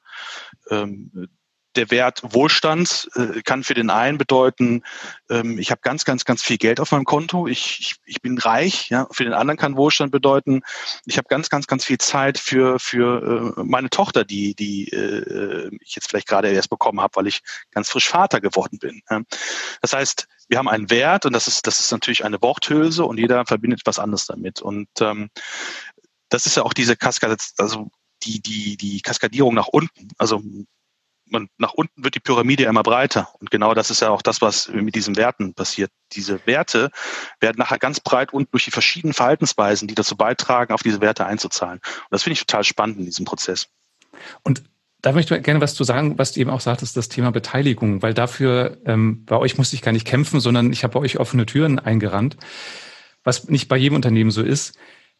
[0.71, 1.30] ähm,
[1.77, 4.83] der Wert Wohlstand äh, kann für den einen bedeuten,
[5.29, 8.37] ähm, ich habe ganz, ganz, ganz viel Geld auf meinem Konto, ich, ich, ich bin
[8.37, 8.89] reich.
[8.89, 9.07] Ja?
[9.11, 10.61] Für den anderen kann Wohlstand bedeuten,
[11.05, 15.69] ich habe ganz, ganz, ganz viel Zeit für, für äh, meine Tochter, die, die äh,
[15.81, 19.01] ich jetzt vielleicht gerade erst bekommen habe, weil ich ganz frisch Vater geworden bin.
[19.09, 19.21] Ja?
[19.81, 23.17] Das heißt, wir haben einen Wert und das ist, das ist natürlich eine Worthülse und
[23.17, 24.61] jeder verbindet was anderes damit.
[24.61, 25.29] Und ähm,
[26.29, 27.89] das ist ja auch diese Kaskade, also
[28.23, 30.09] die, die, die Kaskadierung nach unten.
[30.17, 30.41] Also
[31.29, 33.29] man, nach unten wird die Pyramide immer breiter.
[33.39, 35.91] Und genau das ist ja auch das, was mit diesen Werten passiert.
[36.13, 36.91] Diese Werte
[37.39, 41.25] werden nachher ganz breit unten durch die verschiedenen Verhaltensweisen, die dazu beitragen, auf diese Werte
[41.25, 41.79] einzuzahlen.
[41.79, 43.67] Und das finde ich total spannend in diesem Prozess.
[44.43, 44.63] Und
[45.01, 48.01] da möchte ich gerne was zu sagen, was du eben auch sagtest, das Thema Beteiligung,
[48.01, 51.19] weil dafür ähm, bei euch musste ich gar nicht kämpfen, sondern ich habe bei euch
[51.19, 52.37] offene Türen eingerannt,
[53.23, 54.77] was nicht bei jedem Unternehmen so ist.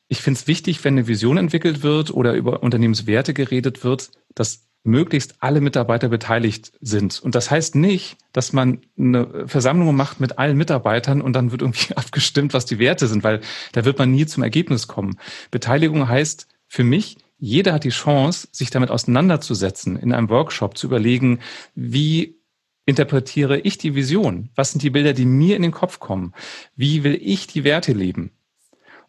[0.07, 4.66] Ich finde es wichtig, wenn eine Vision entwickelt wird oder über Unternehmenswerte geredet wird, dass
[4.88, 7.19] möglichst alle Mitarbeiter beteiligt sind.
[7.21, 11.62] Und das heißt nicht, dass man eine Versammlung macht mit allen Mitarbeitern und dann wird
[11.62, 13.41] irgendwie abgestimmt, was die Werte sind, weil
[13.73, 15.19] da wird man nie zum Ergebnis kommen.
[15.52, 20.88] Beteiligung heißt für mich, jeder hat die Chance, sich damit auseinanderzusetzen, in einem Workshop zu
[20.88, 21.39] überlegen,
[21.76, 22.38] wie
[22.86, 24.50] interpretiere ich die Vision?
[24.56, 26.34] Was sind die Bilder, die mir in den Kopf kommen?
[26.76, 28.32] Wie will ich die Werte leben?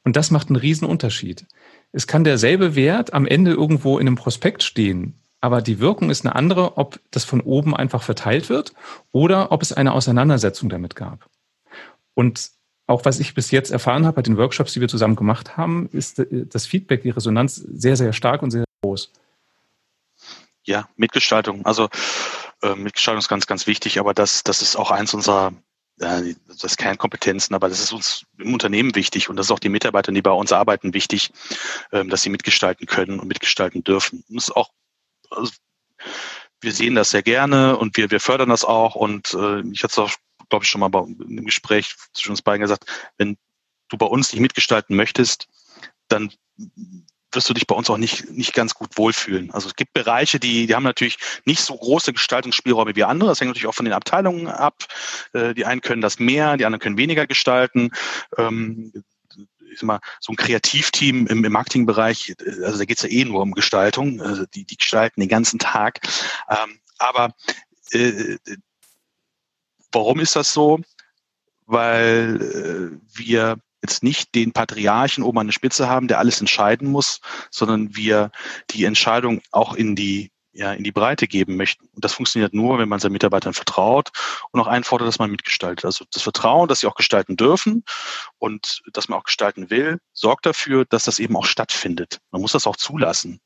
[0.04, 1.46] Und das macht einen riesen Unterschied.
[1.92, 6.24] Es kann derselbe Wert am Ende irgendwo in einem Prospekt stehen, aber die Wirkung ist
[6.24, 8.74] eine andere, ob das von oben einfach verteilt wird
[9.12, 11.28] oder ob es eine Auseinandersetzung damit gab.
[12.14, 12.50] Und
[12.86, 15.88] auch was ich bis jetzt erfahren habe bei den Workshops, die wir zusammen gemacht haben,
[15.92, 19.12] ist das Feedback, die Resonanz sehr, sehr stark und sehr groß.
[20.64, 21.64] Ja, Mitgestaltung.
[21.64, 21.88] Also
[22.62, 25.52] äh, Mitgestaltung ist ganz, ganz wichtig, aber das, das ist auch eins unserer
[26.00, 29.68] äh, das Kernkompetenzen, aber das ist uns im Unternehmen wichtig und das ist auch die
[29.68, 31.30] Mitarbeiter, die bei uns arbeiten, wichtig,
[31.92, 34.24] ähm, dass sie mitgestalten können und mitgestalten dürfen.
[34.28, 34.70] Und das ist auch
[35.30, 35.52] also
[36.60, 38.94] wir sehen das sehr gerne und wir, wir fördern das auch.
[38.94, 40.10] Und äh, ich hatte es auch,
[40.48, 42.84] glaube ich, schon mal bei, im Gespräch zwischen uns beiden gesagt,
[43.16, 43.36] wenn
[43.88, 45.48] du bei uns nicht mitgestalten möchtest,
[46.08, 46.32] dann
[47.32, 49.50] wirst du dich bei uns auch nicht, nicht ganz gut wohlfühlen.
[49.50, 53.28] Also es gibt Bereiche, die, die haben natürlich nicht so große Gestaltungsspielräume wie andere.
[53.28, 54.84] Das hängt natürlich auch von den Abteilungen ab.
[55.34, 57.90] Äh, die einen können das mehr, die anderen können weniger gestalten.
[58.36, 58.92] Ähm,
[59.70, 63.10] ich sag mal, so ein Kreativteam im, im Marketingbereich, äh, also da geht es ja
[63.10, 66.00] eh nur um Gestaltung, also die, die gestalten den ganzen Tag.
[66.48, 67.34] Ähm, aber
[67.92, 68.36] äh,
[69.92, 70.80] warum ist das so?
[71.66, 76.90] Weil äh, wir jetzt nicht den Patriarchen oben an der Spitze haben, der alles entscheiden
[76.90, 78.30] muss, sondern wir
[78.70, 81.86] die Entscheidung auch in die ja, in die Breite geben möchten.
[81.94, 84.10] Und das funktioniert nur, wenn man seinen Mitarbeitern vertraut
[84.50, 85.84] und auch einfordert, dass man mitgestaltet.
[85.84, 87.84] Also das Vertrauen, dass sie auch gestalten dürfen
[88.38, 92.18] und dass man auch gestalten will, sorgt dafür, dass das eben auch stattfindet.
[92.32, 93.40] Man muss das auch zulassen.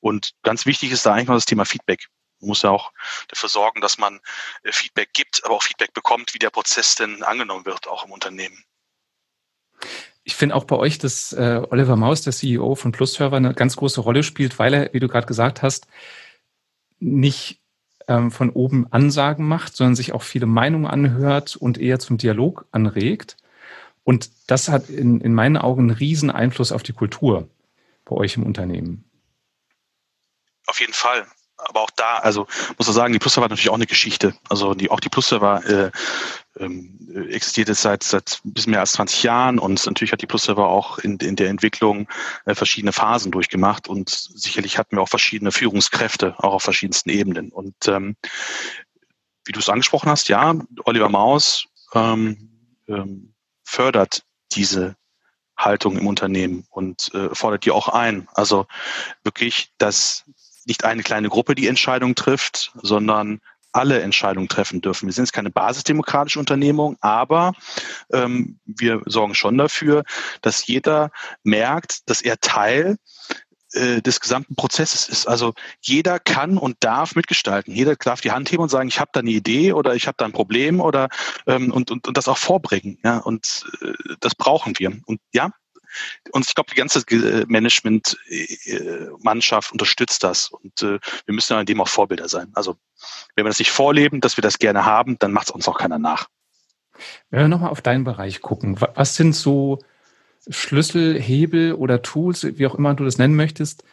[0.00, 2.08] Und ganz wichtig ist da eigentlich noch das Thema Feedback.
[2.40, 2.90] Man muss ja auch
[3.28, 4.18] dafür sorgen, dass man
[4.64, 8.10] äh, Feedback gibt, aber auch Feedback bekommt, wie der Prozess denn angenommen wird, auch im
[8.10, 8.64] Unternehmen.
[10.24, 13.76] Ich finde auch bei euch, dass äh, Oliver Maus, der CEO von PlusServer, eine ganz
[13.76, 15.86] große Rolle spielt, weil er, wie du gerade gesagt hast,
[17.00, 17.60] nicht
[18.08, 22.66] ähm, von oben Ansagen macht, sondern sich auch viele Meinungen anhört und eher zum Dialog
[22.70, 23.36] anregt.
[24.04, 27.48] Und das hat in, in meinen Augen einen riesen Einfluss auf die Kultur
[28.04, 29.04] bei euch im Unternehmen.
[30.66, 31.26] Auf jeden Fall
[31.68, 32.46] aber auch da, also
[32.78, 34.34] muss man sagen, die Plusserver hat natürlich auch eine Geschichte.
[34.48, 35.90] Also die, auch die Plusserver äh,
[36.58, 40.26] ähm, existiert jetzt seit, seit ein bisschen mehr als 20 Jahren und natürlich hat die
[40.26, 42.08] Plusserver auch in, in der Entwicklung
[42.44, 47.50] äh, verschiedene Phasen durchgemacht und sicherlich hatten wir auch verschiedene Führungskräfte, auch auf verschiedensten Ebenen.
[47.50, 48.16] Und ähm,
[49.44, 52.50] wie du es angesprochen hast, ja, Oliver Maus ähm,
[52.88, 54.96] ähm, fördert diese
[55.56, 58.28] Haltung im Unternehmen und äh, fordert die auch ein.
[58.34, 58.66] Also
[59.22, 60.24] wirklich, dass
[60.66, 63.40] nicht eine kleine Gruppe die Entscheidung trifft, sondern
[63.72, 65.06] alle Entscheidungen treffen dürfen.
[65.06, 67.52] Wir sind jetzt keine basisdemokratische Unternehmung, aber
[68.12, 70.02] ähm, wir sorgen schon dafür,
[70.42, 71.10] dass jeder
[71.44, 72.96] merkt, dass er Teil
[73.72, 75.28] äh, des gesamten Prozesses ist.
[75.28, 77.72] Also jeder kann und darf mitgestalten.
[77.72, 80.16] Jeder darf die Hand heben und sagen, ich habe da eine Idee oder ich habe
[80.18, 81.08] da ein Problem oder
[81.46, 82.98] ähm, und, und, und das auch vorbringen.
[83.04, 84.98] Ja, und äh, das brauchen wir.
[85.06, 85.50] Und ja,
[86.32, 87.02] und ich glaube, die ganze
[87.46, 90.50] Management-Mannschaft unterstützt das.
[90.50, 92.52] Und äh, wir müssen an dem auch Vorbilder sein.
[92.54, 92.76] Also
[93.34, 95.78] wenn wir das nicht vorleben, dass wir das gerne haben, dann macht es uns auch
[95.78, 96.28] keiner nach.
[97.30, 99.80] Wenn wir nochmal auf deinen Bereich gucken, was sind so
[100.48, 103.84] Schlüssel, Hebel oder Tools, wie auch immer du das nennen möchtest,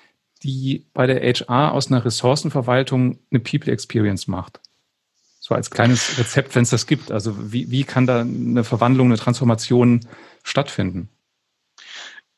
[0.44, 4.60] die bei der HR aus einer Ressourcenverwaltung eine People Experience macht?
[5.40, 7.12] So als kleines Rezept, wenn es das gibt.
[7.12, 10.06] Also wie, wie kann da eine Verwandlung, eine Transformation
[10.44, 11.10] stattfinden?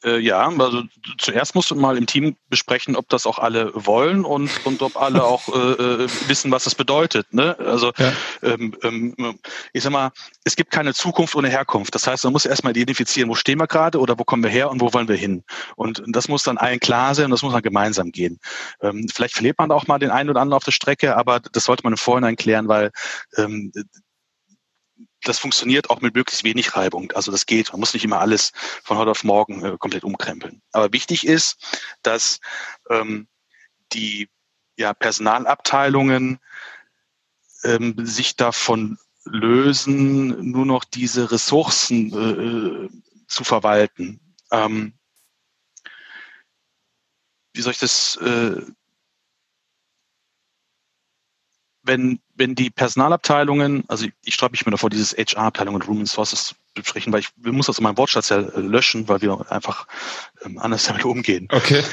[0.03, 0.83] Äh, ja, also
[1.17, 4.95] zuerst musst du mal im Team besprechen, ob das auch alle wollen und, und ob
[4.95, 7.33] alle auch äh, äh, wissen, was das bedeutet.
[7.33, 7.57] Ne?
[7.59, 8.13] Also ja.
[8.41, 9.39] ähm, ähm,
[9.73, 10.12] ich sag mal,
[10.45, 11.93] es gibt keine Zukunft ohne Herkunft.
[11.95, 14.69] Das heißt, man muss erstmal identifizieren, wo stehen wir gerade oder wo kommen wir her
[14.69, 15.43] und wo wollen wir hin.
[15.75, 18.39] Und das muss dann allen klar sein und das muss dann gemeinsam gehen.
[18.81, 21.65] Ähm, vielleicht verliert man auch mal den einen oder anderen auf der Strecke, aber das
[21.65, 22.91] sollte man im Vorhinein klären, weil
[23.38, 23.71] ähm,
[25.23, 27.12] das funktioniert auch mit möglichst wenig Reibung.
[27.12, 27.71] Also das geht.
[27.71, 28.51] Man muss nicht immer alles
[28.84, 30.62] von heute auf morgen äh, komplett umkrempeln.
[30.71, 31.58] Aber wichtig ist,
[32.03, 32.39] dass
[32.89, 33.27] ähm,
[33.91, 34.29] die
[34.77, 36.39] ja, Personalabteilungen
[37.63, 42.89] ähm, sich davon lösen, nur noch diese Ressourcen äh, äh
[43.27, 44.19] zu verwalten.
[44.51, 44.93] Ähm,
[47.53, 48.60] wie soll ich das äh,
[51.89, 56.45] wenn, wenn die Personalabteilungen, also ich, ich mich mir davor, dieses HR-Abteilung und Human Sources
[56.45, 59.88] zu besprechen, weil ich muss das in meinem Wortschatz ja äh, löschen, weil wir einfach
[60.45, 61.47] ähm, anders damit umgehen.
[61.52, 61.84] Okay.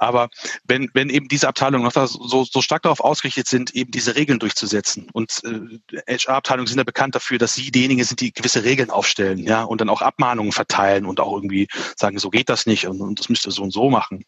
[0.00, 0.30] Aber
[0.64, 4.38] wenn, wenn eben diese Abteilungen noch so, so stark darauf ausgerichtet sind, eben diese Regeln
[4.38, 8.88] durchzusetzen und äh, HR-Abteilungen sind ja bekannt dafür, dass sie diejenigen sind, die gewisse Regeln
[8.88, 12.86] aufstellen, ja, und dann auch Abmahnungen verteilen und auch irgendwie sagen, so geht das nicht
[12.86, 14.24] und, und das müsst ihr so und so machen.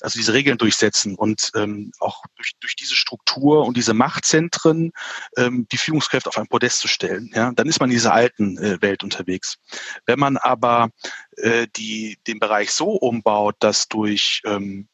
[0.00, 4.90] Also diese Regeln durchsetzen und ähm, auch durch, durch diese Struktur und diese Machtzentren
[5.36, 8.58] ähm, die Führungskräfte auf ein Podest zu stellen, ja, dann ist man in dieser alten
[8.58, 9.58] äh, Welt unterwegs.
[10.06, 10.90] Wenn man aber
[11.36, 14.88] äh, die den Bereich so umbaut, dass durch ähm,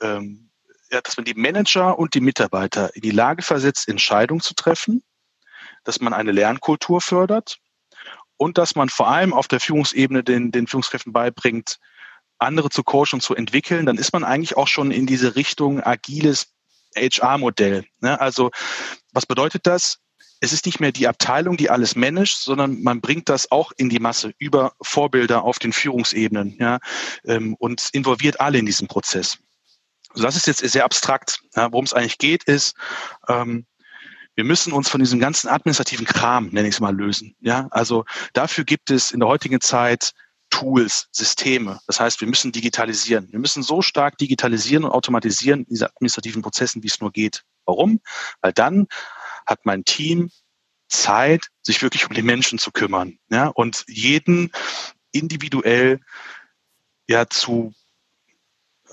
[0.00, 0.50] ähm,
[0.90, 5.02] ja, dass man die Manager und die Mitarbeiter in die Lage versetzt, Entscheidungen zu treffen,
[5.84, 7.58] dass man eine Lernkultur fördert
[8.36, 11.78] und dass man vor allem auf der Führungsebene den, den Führungskräften beibringt,
[12.38, 15.82] andere zu coachen und zu entwickeln, dann ist man eigentlich auch schon in diese Richtung
[15.82, 16.54] agiles
[16.96, 17.84] HR-Modell.
[18.00, 18.20] Ne?
[18.20, 18.50] Also
[19.12, 19.98] was bedeutet das?
[20.40, 23.90] Es ist nicht mehr die Abteilung, die alles managt, sondern man bringt das auch in
[23.90, 26.78] die Masse über Vorbilder auf den Führungsebenen ja,
[27.26, 29.38] ähm, und involviert alle in diesen Prozess.
[30.10, 31.40] Also das ist jetzt sehr abstrakt.
[31.54, 32.74] Ja, Worum es eigentlich geht, ist,
[33.28, 33.66] ähm,
[34.34, 37.36] wir müssen uns von diesem ganzen administrativen Kram, nenne ich es mal, lösen.
[37.40, 40.12] Ja, also dafür gibt es in der heutigen Zeit
[40.50, 41.78] Tools, Systeme.
[41.86, 43.28] Das heißt, wir müssen digitalisieren.
[43.30, 47.44] Wir müssen so stark digitalisieren und automatisieren diese administrativen Prozessen, wie es nur geht.
[47.64, 48.00] Warum?
[48.40, 48.86] Weil dann
[49.46, 50.30] hat mein Team
[50.88, 54.50] Zeit, sich wirklich um die Menschen zu kümmern, ja, und jeden
[55.12, 56.00] individuell
[57.06, 57.72] ja zu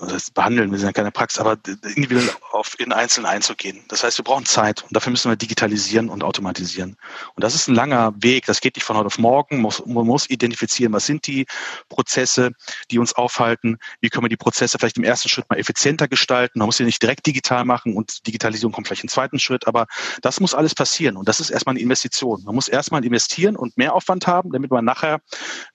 [0.06, 1.58] das behandeln, wir sind ja keine Praxis, aber
[1.94, 3.84] individuell auf in Einzelnen einzugehen.
[3.88, 6.96] Das heißt, wir brauchen Zeit und dafür müssen wir digitalisieren und automatisieren.
[7.34, 8.46] Und das ist ein langer Weg.
[8.46, 9.60] Das geht nicht von heute auf morgen.
[9.60, 11.46] Man muss identifizieren, was sind die
[11.88, 12.52] Prozesse,
[12.90, 13.78] die uns aufhalten.
[14.00, 16.60] Wie können wir die Prozesse vielleicht im ersten Schritt mal effizienter gestalten?
[16.60, 19.66] Man muss sie nicht direkt digital machen und Digitalisierung kommt vielleicht im zweiten Schritt.
[19.66, 19.86] Aber
[20.22, 21.16] das muss alles passieren.
[21.16, 22.42] Und das ist erstmal eine Investition.
[22.44, 25.20] Man muss erstmal investieren und mehr Aufwand haben, damit man nachher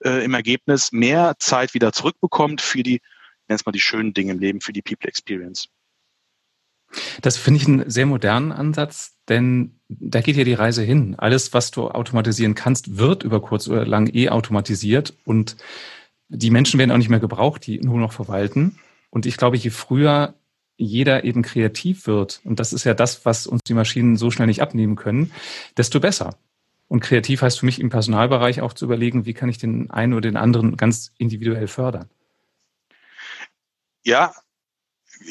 [0.02, 3.00] äh, im Ergebnis mehr Zeit wieder zurückbekommt für die
[3.48, 5.68] nenne es mal die schönen Dinge im Leben für die People Experience.
[7.22, 11.14] Das finde ich einen sehr modernen Ansatz, denn da geht ja die Reise hin.
[11.18, 15.56] Alles, was du automatisieren kannst, wird über kurz oder lang eh automatisiert und
[16.28, 18.78] die Menschen werden auch nicht mehr gebraucht, die nur noch verwalten.
[19.10, 20.34] Und ich glaube, je früher
[20.76, 24.48] jeder eben kreativ wird, und das ist ja das, was uns die Maschinen so schnell
[24.48, 25.30] nicht abnehmen können,
[25.76, 26.36] desto besser.
[26.88, 30.12] Und kreativ heißt für mich im Personalbereich auch zu überlegen, wie kann ich den einen
[30.12, 32.08] oder den anderen ganz individuell fördern.
[34.04, 34.34] Ja,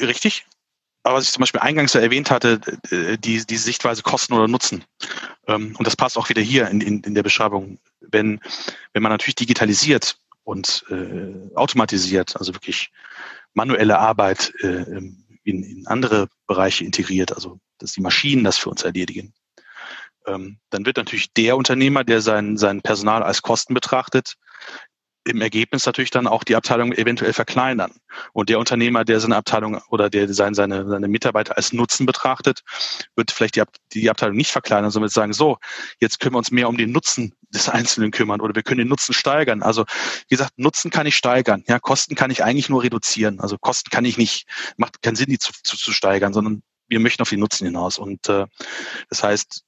[0.00, 0.46] richtig.
[1.02, 2.60] Aber was ich zum Beispiel eingangs ja erwähnt hatte,
[3.18, 4.84] die, die Sichtweise Kosten oder Nutzen.
[5.46, 7.78] Ähm, und das passt auch wieder hier in, in, in der Beschreibung.
[8.00, 8.40] Wenn,
[8.92, 12.90] wenn man natürlich digitalisiert und äh, automatisiert, also wirklich
[13.52, 14.82] manuelle Arbeit äh,
[15.44, 19.34] in, in andere Bereiche integriert, also dass die Maschinen das für uns erledigen,
[20.26, 24.36] ähm, dann wird natürlich der Unternehmer, der sein, sein Personal als Kosten betrachtet,
[25.24, 27.92] im Ergebnis natürlich dann auch die Abteilung eventuell verkleinern.
[28.32, 32.60] Und der Unternehmer, der seine Abteilung oder der seine, seine, seine Mitarbeiter als Nutzen betrachtet,
[33.16, 35.58] wird vielleicht die, die Abteilung nicht verkleinern, sondern sagen, so,
[36.00, 38.88] jetzt können wir uns mehr um den Nutzen des Einzelnen kümmern oder wir können den
[38.88, 39.62] Nutzen steigern.
[39.62, 39.84] Also
[40.28, 41.64] wie gesagt, Nutzen kann ich steigern.
[41.68, 43.40] Ja, Kosten kann ich eigentlich nur reduzieren.
[43.40, 47.00] Also Kosten kann ich nicht, macht keinen Sinn, die zu, zu, zu steigern, sondern wir
[47.00, 47.98] möchten auf den Nutzen hinaus.
[47.98, 48.46] Und äh,
[49.08, 49.64] das heißt,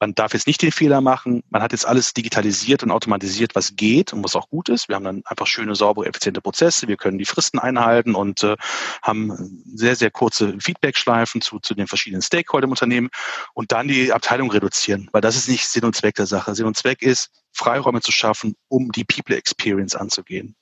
[0.00, 1.42] man darf jetzt nicht den Fehler machen.
[1.50, 4.88] Man hat jetzt alles digitalisiert und automatisiert, was geht und was auch gut ist.
[4.88, 6.88] Wir haben dann einfach schöne, saubere, effiziente Prozesse.
[6.88, 8.56] Wir können die Fristen einhalten und äh,
[9.02, 13.10] haben sehr, sehr kurze Feedback-Schleifen zu, zu den verschiedenen Stakeholder im Unternehmen
[13.52, 16.54] und dann die Abteilung reduzieren, weil das ist nicht Sinn und Zweck der Sache.
[16.54, 20.56] Sinn und Zweck ist, Freiräume zu schaffen, um die People Experience anzugehen.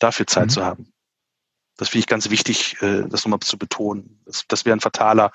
[0.00, 0.50] Dafür Zeit mhm.
[0.50, 0.92] zu haben.
[1.78, 4.20] Das finde ich ganz wichtig, äh, das nochmal zu betonen.
[4.26, 5.32] Das, das wäre ein fataler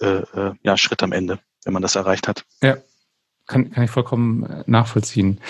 [0.00, 2.44] äh, äh, ja, Schritt am Ende wenn man das erreicht hat.
[2.62, 2.78] Ja,
[3.46, 5.40] kann, kann ich vollkommen äh, nachvollziehen.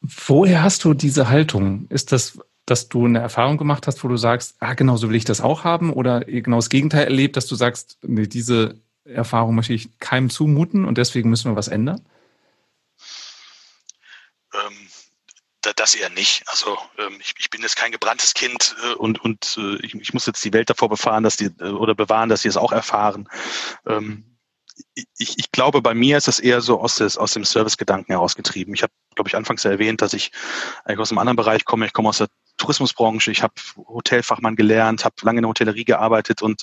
[0.00, 1.86] Woher hast du diese Haltung?
[1.88, 5.16] Ist das, dass du eine Erfahrung gemacht hast, wo du sagst, ah, genau so will
[5.16, 5.92] ich das auch haben?
[5.92, 10.84] Oder genau das Gegenteil erlebt, dass du sagst, nee, diese Erfahrung möchte ich keinem zumuten
[10.84, 12.04] und deswegen müssen wir was ändern?
[14.52, 14.88] Ähm,
[15.76, 16.42] das eher nicht.
[16.48, 20.12] Also ähm, ich, ich, bin jetzt kein gebranntes Kind äh, und, und äh, ich, ich,
[20.12, 23.28] muss jetzt die Welt davor befahren, dass die oder bewahren, dass sie es auch erfahren.
[23.86, 24.33] Ähm,
[24.94, 28.74] ich, ich glaube, bei mir ist das eher so aus, des, aus dem Servicegedanken herausgetrieben.
[28.74, 30.32] Ich habe, glaube ich, anfangs erwähnt, dass ich
[30.84, 31.86] eigentlich aus einem anderen Bereich komme.
[31.86, 36.40] Ich komme aus der Tourismusbranche, ich habe Hotelfachmann gelernt, habe lange in der Hotellerie gearbeitet
[36.40, 36.62] und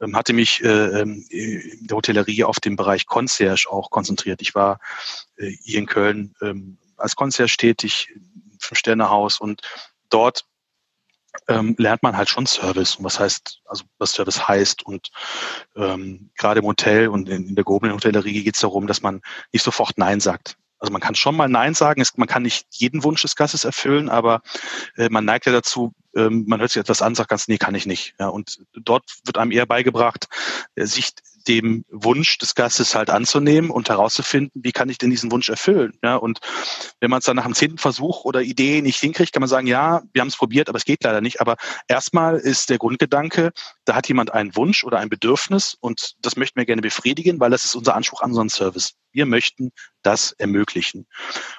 [0.00, 4.42] ähm, hatte mich äh, ähm, in der Hotellerie auf den Bereich Concierge auch konzentriert.
[4.42, 4.78] Ich war
[5.36, 8.12] äh, hier in Köln ähm, als Concierge tätig,
[8.58, 9.62] Fünf-Sterne-Haus und
[10.10, 10.44] dort
[11.48, 14.84] ähm, lernt man halt schon Service und was heißt, also was Service heißt.
[14.84, 15.10] Und
[15.76, 19.20] ähm, gerade im Hotel und in, in der gehobenen Hotellerie geht es darum, dass man
[19.52, 20.56] nicht sofort Nein sagt.
[20.78, 23.62] Also man kann schon mal Nein sagen, es, man kann nicht jeden Wunsch des Gastes
[23.62, 24.42] erfüllen, aber
[24.96, 27.76] äh, man neigt ja dazu, ähm, man hört sich etwas an, sagt ganz, nee, kann
[27.76, 28.14] ich nicht.
[28.18, 30.26] Ja, und dort wird einem eher beigebracht,
[30.74, 31.12] äh, sich
[31.48, 35.98] dem Wunsch des Gastes halt anzunehmen und herauszufinden, wie kann ich denn diesen Wunsch erfüllen.
[36.02, 36.40] Ja, und
[37.00, 39.66] wenn man es dann nach dem zehnten Versuch oder Idee nicht hinkriegt, kann man sagen,
[39.66, 41.40] ja, wir haben es probiert, aber es geht leider nicht.
[41.40, 41.56] Aber
[41.88, 43.52] erstmal ist der Grundgedanke,
[43.84, 47.50] da hat jemand einen Wunsch oder ein Bedürfnis und das möchten wir gerne befriedigen, weil
[47.50, 48.94] das ist unser Anspruch an unseren Service.
[49.12, 51.06] Wir möchten das ermöglichen.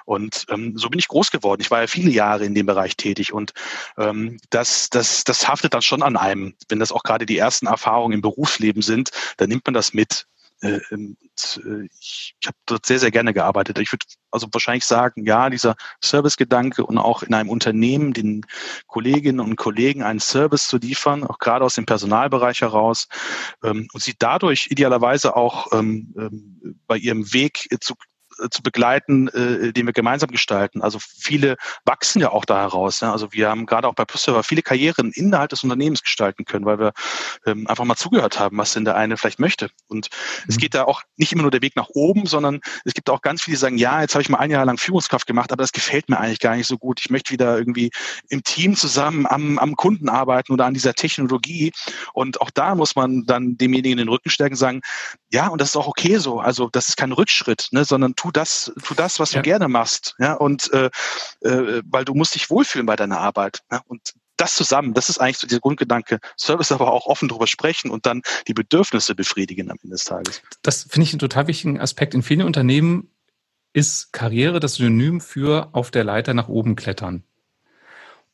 [0.06, 1.62] Und ähm, so bin ich groß geworden.
[1.62, 3.54] Ich war ja viele Jahre in dem Bereich tätig und
[3.98, 6.56] ähm, das, das, das haftet dann schon an einem.
[6.68, 10.28] Wenn das auch gerade die ersten Erfahrungen im Berufsleben sind, dann nimmt man das mit.
[10.64, 11.18] Äh, und,
[11.66, 13.80] äh, ich habe dort sehr, sehr gerne gearbeitet.
[13.80, 18.46] Ich würde also wahrscheinlich sagen, ja, dieser Servicegedanke und auch in einem Unternehmen den
[18.88, 23.08] Kolleginnen und Kollegen einen Service zu liefern, auch gerade aus dem Personalbereich heraus,
[23.62, 28.13] ähm, und sie dadurch idealerweise auch ähm, ähm bei ihrem Weg zu äh,
[28.50, 30.82] zu begleiten, äh, den wir gemeinsam gestalten.
[30.82, 33.00] Also viele wachsen ja auch da heraus.
[33.00, 33.12] Ja?
[33.12, 36.80] Also wir haben gerade auch bei PlusServer viele Karrieren innerhalb des Unternehmens gestalten können, weil
[36.80, 36.94] wir
[37.46, 39.70] ähm, einfach mal zugehört haben, was denn der eine vielleicht möchte.
[39.88, 40.46] Und mhm.
[40.50, 43.22] es geht da auch nicht immer nur der Weg nach oben, sondern es gibt auch
[43.22, 45.64] ganz viele, die sagen, ja, jetzt habe ich mal ein Jahr lang Führungskraft gemacht, aber
[45.64, 47.00] das gefällt mir eigentlich gar nicht so gut.
[47.02, 47.92] Ich möchte wieder irgendwie
[48.30, 51.72] im Team zusammen am, am Kunden arbeiten oder an dieser Technologie.
[52.14, 54.82] Und auch da muss man dann demjenigen den Rücken stärken und sagen,
[55.32, 56.40] ja, und das ist auch okay so.
[56.40, 59.42] Also das ist kein Rückschritt, ne, sondern tu das, tu das, was ja.
[59.42, 60.16] du gerne machst.
[60.18, 60.90] Ja, und äh,
[61.42, 63.60] äh, weil du musst dich wohlfühlen bei deiner Arbeit.
[63.70, 63.82] Ja?
[63.86, 66.20] Und das zusammen, das ist eigentlich so dieser Grundgedanke.
[66.40, 70.42] Service aber auch offen drüber sprechen und dann die Bedürfnisse befriedigen am Ende des Tages.
[70.62, 72.14] Das finde ich einen total wichtigen Aspekt.
[72.14, 73.12] In vielen Unternehmen
[73.74, 77.24] ist Karriere das Synonym für auf der Leiter nach oben klettern.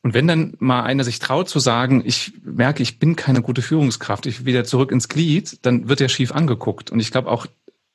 [0.02, 3.60] Und wenn dann mal einer sich traut zu sagen, ich merke, ich bin keine gute
[3.60, 6.90] Führungskraft, ich will wieder zurück ins Glied, dann wird er schief angeguckt.
[6.90, 7.46] Und ich glaube, auch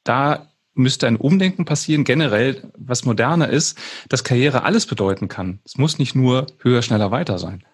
[0.04, 3.78] da müsste ein Umdenken passieren, generell, was moderner ist,
[4.10, 5.60] dass Karriere alles bedeuten kann.
[5.66, 7.66] Es muss nicht nur höher, schneller, weiter sein.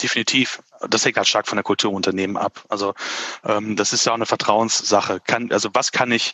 [0.00, 0.62] Definitiv.
[0.88, 2.64] Das hängt halt stark von der Kultur Unternehmen ab.
[2.68, 2.94] Also
[3.44, 5.20] ähm, das ist ja auch eine Vertrauenssache.
[5.20, 6.32] Kann, also was kann ich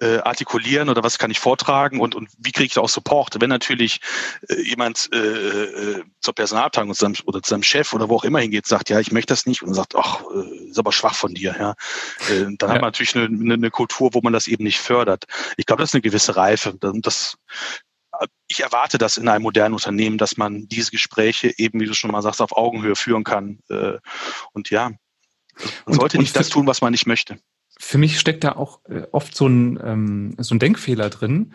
[0.00, 3.40] äh, artikulieren oder was kann ich vortragen und, und wie kriege ich da auch Support?
[3.40, 4.00] Wenn natürlich
[4.48, 8.16] äh, jemand äh, äh, zur Personalabteilung oder zu, seinem, oder zu seinem Chef oder wo
[8.16, 10.92] auch immer hingeht, sagt, ja, ich möchte das nicht und sagt, ach, äh, ist aber
[10.92, 11.70] schwach von dir, ja,
[12.28, 12.68] äh, dann ja.
[12.68, 15.24] hat man natürlich eine, eine, eine Kultur, wo man das eben nicht fördert.
[15.56, 16.74] Ich glaube, das ist eine gewisse Reife.
[16.80, 17.36] Das
[18.48, 22.10] ich erwarte das in einem modernen Unternehmen, dass man diese Gespräche eben, wie du schon
[22.10, 23.58] mal sagst, auf Augenhöhe führen kann.
[24.54, 24.92] Und ja,
[25.84, 27.38] man sollte und nicht das tun, was man nicht möchte.
[27.78, 31.52] Für mich steckt da auch äh, oft so ein, ähm, so ein Denkfehler drin.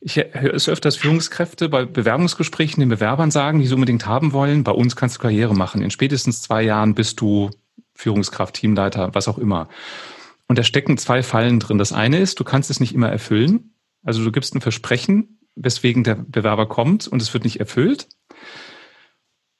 [0.00, 4.62] Ich höre es öfters Führungskräfte bei Bewerbungsgesprächen den Bewerbern sagen, die sie unbedingt haben wollen,
[4.62, 5.80] bei uns kannst du Karriere machen.
[5.80, 7.50] In spätestens zwei Jahren bist du
[7.94, 9.68] Führungskraft, Teamleiter, was auch immer.
[10.46, 11.78] Und da stecken zwei Fallen drin.
[11.78, 13.74] Das eine ist, du kannst es nicht immer erfüllen.
[14.02, 18.08] Also du gibst ein Versprechen, weswegen der Bewerber kommt und es wird nicht erfüllt.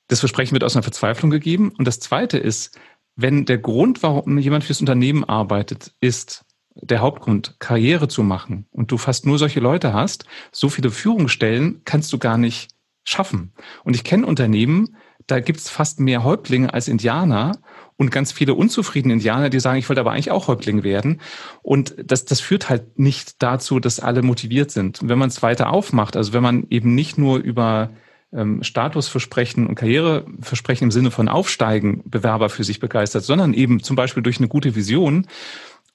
[0.09, 1.73] Das Versprechen wird aus einer Verzweiflung gegeben.
[1.79, 2.79] Und das Zweite ist,
[3.17, 6.45] wenn der Grund, warum jemand fürs Unternehmen arbeitet, ist,
[6.75, 11.83] der Hauptgrund, Karriere zu machen und du fast nur solche Leute hast, so viele Führungsstellen
[11.85, 12.71] kannst du gar nicht
[13.05, 13.53] schaffen.
[13.85, 14.97] Und ich kenne Unternehmen,
[15.27, 17.53] da gibt's fast mehr Häuptlinge als Indianer
[17.97, 21.21] und ganz viele unzufriedene Indianer, die sagen, ich wollte aber eigentlich auch Häuptling werden.
[21.63, 25.01] Und das, das führt halt nicht dazu, dass alle motiviert sind.
[25.01, 27.91] Und wenn man es weiter aufmacht, also wenn man eben nicht nur über
[28.35, 33.97] ähm, Statusversprechen und Karriereversprechen im Sinne von Aufsteigen Bewerber für sich begeistert, sondern eben zum
[33.97, 35.29] Beispiel durch eine gute Vision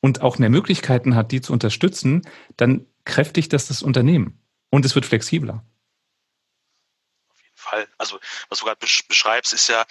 [0.01, 2.27] und auch mehr Möglichkeiten hat, die zu unterstützen,
[2.57, 5.65] dann kräftigt das das Unternehmen und es wird flexibler.
[7.29, 7.87] Auf jeden Fall.
[7.97, 8.19] Also
[8.49, 9.85] was du gerade beschreibst, ist ja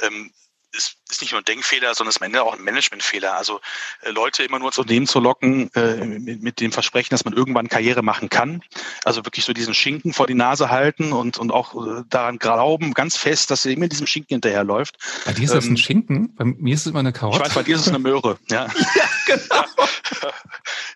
[0.00, 0.32] ähm,
[0.72, 3.36] ist, ist nicht nur ein Denkfehler, sondern ist am Ende auch ein Managementfehler.
[3.36, 3.60] Also
[4.02, 7.34] äh, Leute immer nur ins Unternehmen zu locken äh, mit, mit, dem Versprechen, dass man
[7.34, 8.62] irgendwann Karriere machen kann.
[9.04, 12.94] Also wirklich so diesen Schinken vor die Nase halten und, und auch äh, daran glauben,
[12.94, 14.96] ganz fest, dass er immer diesem Schinken hinterherläuft.
[15.24, 16.34] Bei dir ist das ähm, ein Schinken?
[16.34, 17.38] Bei mir ist es immer eine Karotte.
[17.38, 18.38] Ich weiß, bei dir ist es eine Möhre.
[18.50, 19.64] Ja, ja genau.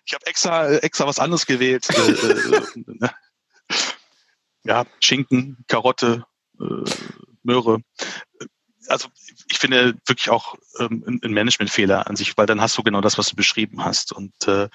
[0.05, 1.85] Ich habe extra, extra was anderes gewählt.
[1.89, 3.11] Äh, äh, ne?
[4.63, 6.23] ja, Schinken, Karotte,
[6.61, 6.63] äh,
[7.43, 7.81] Möhre
[8.87, 9.09] also
[9.49, 13.17] ich finde wirklich auch ähm, ein Managementfehler an sich, weil dann hast du genau das,
[13.17, 14.11] was du beschrieben hast.
[14.11, 14.69] Und äh,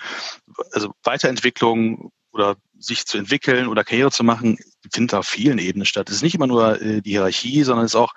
[0.72, 4.58] also Weiterentwicklung oder sich zu entwickeln oder Karriere zu machen,
[4.92, 6.08] findet auf vielen Ebenen statt.
[6.08, 8.14] Es ist nicht immer nur äh, die Hierarchie, sondern es ist auch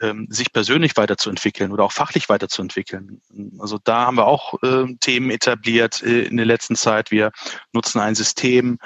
[0.00, 3.22] ähm, sich persönlich weiterzuentwickeln oder auch fachlich weiterzuentwickeln.
[3.58, 7.10] Also da haben wir auch äh, Themen etabliert äh, in der letzten Zeit.
[7.10, 7.30] Wir
[7.72, 8.78] nutzen ein System,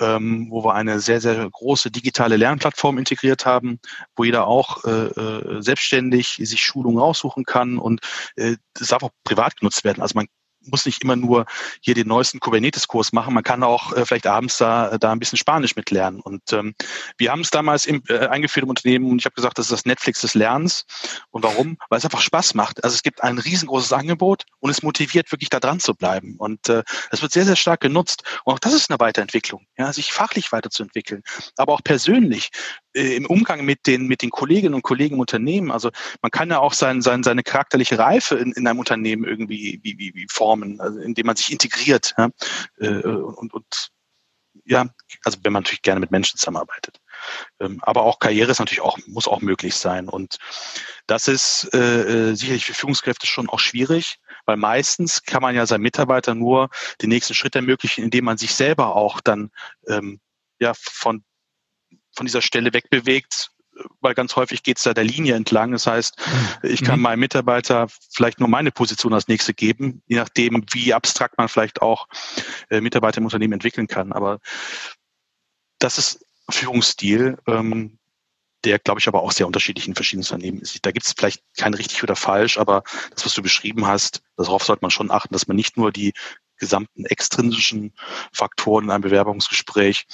[0.00, 3.78] ähm, wo wir eine sehr, sehr große digitale Lernplattform integriert haben,
[4.16, 8.00] wo jeder auch äh, äh selbstständig sich Schulungen aussuchen kann und
[8.36, 10.02] äh, das darf auch privat genutzt werden.
[10.02, 10.26] Also man
[10.66, 11.46] muss nicht immer nur
[11.80, 13.34] hier den neuesten Kubernetes-Kurs machen.
[13.34, 16.20] Man kann auch äh, vielleicht abends da, da ein bisschen Spanisch mitlernen.
[16.20, 16.74] Und ähm,
[17.18, 19.72] wir haben es damals im, äh, eingeführt im Unternehmen und ich habe gesagt, das ist
[19.72, 20.84] das Netflix des Lernens.
[21.30, 21.78] Und warum?
[21.88, 22.82] Weil es einfach Spaß macht.
[22.84, 26.36] Also es gibt ein riesengroßes Angebot und es motiviert wirklich da dran zu bleiben.
[26.38, 28.22] Und äh, es wird sehr, sehr stark genutzt.
[28.44, 31.22] Und auch das ist eine Weiterentwicklung, ja, sich fachlich weiterzuentwickeln,
[31.56, 32.50] aber auch persönlich
[32.81, 35.70] äh, im Umgang mit den, mit den Kolleginnen und Kollegen im Unternehmen.
[35.70, 35.90] Also
[36.20, 39.98] man kann ja auch sein, sein, seine charakterliche Reife in, in einem Unternehmen irgendwie wie,
[39.98, 42.14] wie, wie formen, also indem man sich integriert.
[42.18, 42.30] Ja?
[42.78, 43.90] Äh, und, und
[44.64, 44.86] ja,
[45.24, 47.00] also wenn man natürlich gerne mit Menschen zusammenarbeitet.
[47.60, 50.08] Ähm, aber auch Karriere ist natürlich auch, muss auch möglich sein.
[50.08, 50.38] Und
[51.06, 55.66] das ist äh, äh, sicherlich für Führungskräfte schon auch schwierig, weil meistens kann man ja
[55.66, 56.68] seinen Mitarbeitern nur
[57.00, 59.50] den nächsten Schritt ermöglichen, indem man sich selber auch dann
[59.88, 60.20] ähm,
[60.60, 61.24] ja von
[62.14, 63.50] von dieser Stelle wegbewegt,
[64.00, 65.72] weil ganz häufig geht es da der Linie entlang.
[65.72, 66.16] Das heißt,
[66.62, 67.02] ich kann mhm.
[67.02, 71.82] meinem Mitarbeiter vielleicht nur meine Position als nächste geben, je nachdem, wie abstrakt man vielleicht
[71.82, 72.08] auch
[72.70, 74.12] äh, Mitarbeiter im Unternehmen entwickeln kann.
[74.12, 74.40] Aber
[75.78, 77.98] das ist Führungsstil, ähm,
[78.64, 80.84] der, glaube ich, aber auch sehr unterschiedlich in verschiedenen Unternehmen ist.
[80.84, 84.62] Da gibt es vielleicht kein richtig oder falsch, aber das, was du beschrieben hast, darauf
[84.62, 86.12] sollte man schon achten, dass man nicht nur die
[86.62, 87.92] gesamten extrinsischen
[88.32, 90.06] Faktoren in einem Bewerbungsgespräch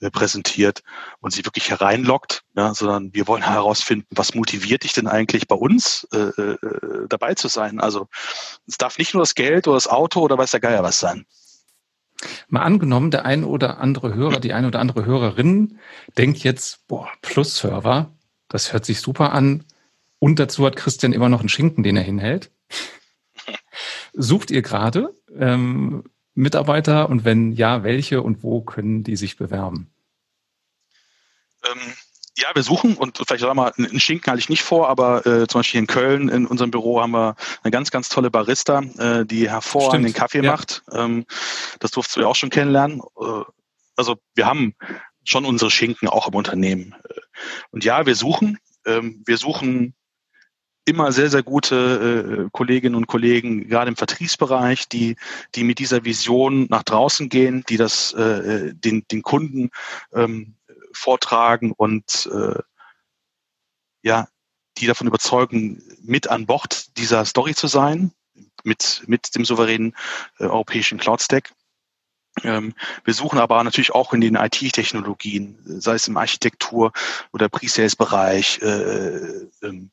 [0.00, 0.82] äh, präsentiert
[1.20, 5.56] und sie wirklich hereinlockt, ja, sondern wir wollen herausfinden, was motiviert dich denn eigentlich bei
[5.56, 6.58] uns äh, äh,
[7.08, 7.80] dabei zu sein.
[7.80, 8.08] Also
[8.66, 11.24] es darf nicht nur das Geld oder das Auto oder weiß der Geier was sein.
[12.48, 15.78] Mal angenommen, der ein oder andere Hörer, die eine oder andere Hörerin
[16.18, 18.12] denkt jetzt, boah, Plus-Server,
[18.48, 19.64] das hört sich super an.
[20.18, 22.50] Und dazu hat Christian immer noch einen Schinken, den er hinhält.
[24.12, 29.90] Sucht ihr gerade ähm, Mitarbeiter und wenn ja, welche und wo können die sich bewerben?
[31.64, 31.94] Ähm,
[32.38, 35.26] ja, wir suchen und vielleicht sagen wir mal, einen Schinken halte ich nicht vor, aber
[35.26, 38.80] äh, zum Beispiel in Köln in unserem Büro haben wir eine ganz, ganz tolle Barista,
[38.98, 40.52] äh, die hervorragenden Kaffee ja.
[40.52, 40.82] macht.
[40.92, 41.24] Ähm,
[41.80, 43.00] das durfst du ja auch schon kennenlernen.
[43.18, 43.42] Äh,
[43.96, 44.74] also wir haben
[45.24, 46.94] schon unsere Schinken auch im Unternehmen.
[47.08, 47.20] Äh,
[47.70, 48.58] und ja, wir suchen.
[48.84, 49.94] Ähm, wir suchen
[50.86, 55.16] immer sehr, sehr gute äh, Kolleginnen und Kollegen, gerade im Vertriebsbereich, die,
[55.54, 59.70] die mit dieser Vision nach draußen gehen, die das äh, den, den Kunden
[60.14, 60.54] ähm,
[60.92, 62.60] vortragen und äh,
[64.02, 64.28] ja,
[64.78, 68.12] die davon überzeugen, mit an Bord dieser Story zu sein,
[68.62, 69.94] mit, mit dem souveränen
[70.38, 71.52] äh, europäischen Cloud-Stack.
[72.44, 72.74] Ähm,
[73.04, 76.92] wir suchen aber natürlich auch in den IT-Technologien, sei es im Architektur-
[77.32, 79.90] oder Pre-Sales-Bereich, äh, ähm,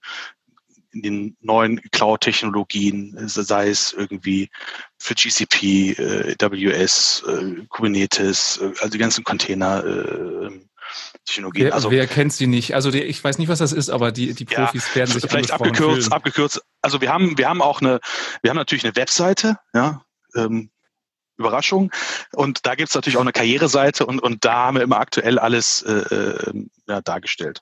[0.93, 4.49] in den neuen Cloud-Technologien, sei es irgendwie
[4.97, 9.83] für GCP, äh, AWS, äh, Kubernetes, äh, also die ganzen Container.
[9.83, 10.49] Äh,
[11.25, 11.67] Technologien.
[11.67, 12.75] Wer, also, wer kennt sie nicht?
[12.75, 15.29] Also die, ich weiß nicht, was das ist, aber die, die Profis ja, werden sich
[15.29, 16.11] vielleicht abgekürzt, fühlen.
[16.11, 16.61] abgekürzt.
[16.81, 17.99] Also wir haben, wir haben auch eine,
[18.41, 20.03] wir haben natürlich eine Webseite, ja,
[20.35, 20.69] ähm,
[21.37, 21.91] Überraschung.
[22.33, 25.39] Und da gibt es natürlich auch eine Karriereseite und, und da haben wir immer aktuell
[25.39, 27.61] alles äh, äh ja, dargestellt.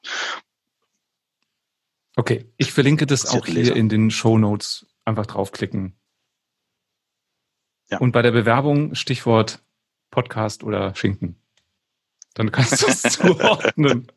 [2.22, 4.86] Okay, ich verlinke das auch hier in den Show Notes.
[5.05, 5.95] Einfach draufklicken.
[7.89, 7.97] Ja.
[7.97, 9.63] Und bei der Bewerbung Stichwort
[10.11, 11.41] Podcast oder Schinken.
[12.36, 14.11] Dann kannst du es zuordnen.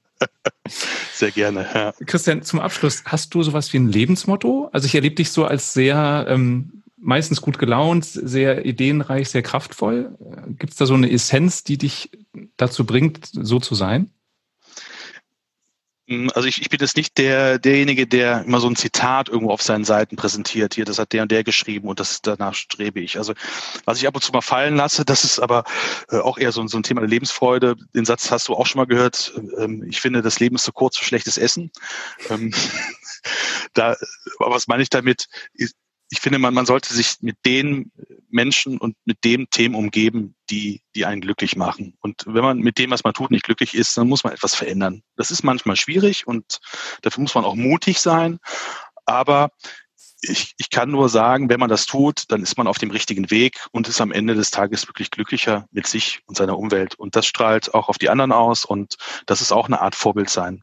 [1.15, 1.67] Sehr gerne.
[1.73, 1.95] Ja.
[2.05, 4.69] Christian, zum Abschluss, hast du sowas wie ein Lebensmotto?
[4.71, 10.15] Also ich erlebe dich so als sehr ähm, meistens gut gelaunt, sehr ideenreich, sehr kraftvoll.
[10.59, 12.11] Gibt es da so eine Essenz, die dich
[12.59, 14.11] dazu bringt, so zu sein?
[16.07, 19.53] Hm, also ich, ich bin jetzt nicht der, derjenige, der immer so ein Zitat irgendwo
[19.53, 20.75] auf seinen Seiten präsentiert.
[20.75, 23.17] Hier, das hat der und der geschrieben und das danach strebe ich.
[23.17, 23.33] Also
[23.87, 25.65] was ich ab und zu mal fallen lasse, das ist aber
[26.11, 27.77] äh, auch eher so, so ein Thema der Lebensfreude.
[27.95, 29.33] Den Satz hast du auch schon mal gehört.
[29.59, 31.71] Ähm, ich finde, das Leben ist zu kurz für schlechtes Essen.
[32.29, 32.53] Ähm,
[33.73, 33.97] da,
[34.39, 35.29] was meine ich damit?
[36.15, 37.91] Ich finde, man, man sollte sich mit den
[38.31, 41.97] Menschen und mit dem Themen umgeben, die, die einen glücklich machen.
[42.01, 44.55] Und wenn man mit dem, was man tut, nicht glücklich ist, dann muss man etwas
[44.55, 45.03] verändern.
[45.17, 46.61] Das ist manchmal schwierig und
[47.03, 48.39] dafür muss man auch mutig sein.
[49.07, 49.51] Aber
[50.23, 53.33] ich, ich kann nur sagen, wenn man das tut, dann ist man auf dem richtigen
[53.33, 56.95] Weg und ist am Ende des Tages wirklich glücklicher mit sich und seiner Umwelt.
[56.95, 60.31] Und das strahlt auch auf die anderen aus und das ist auch eine Art Vorbild
[60.31, 60.63] sein.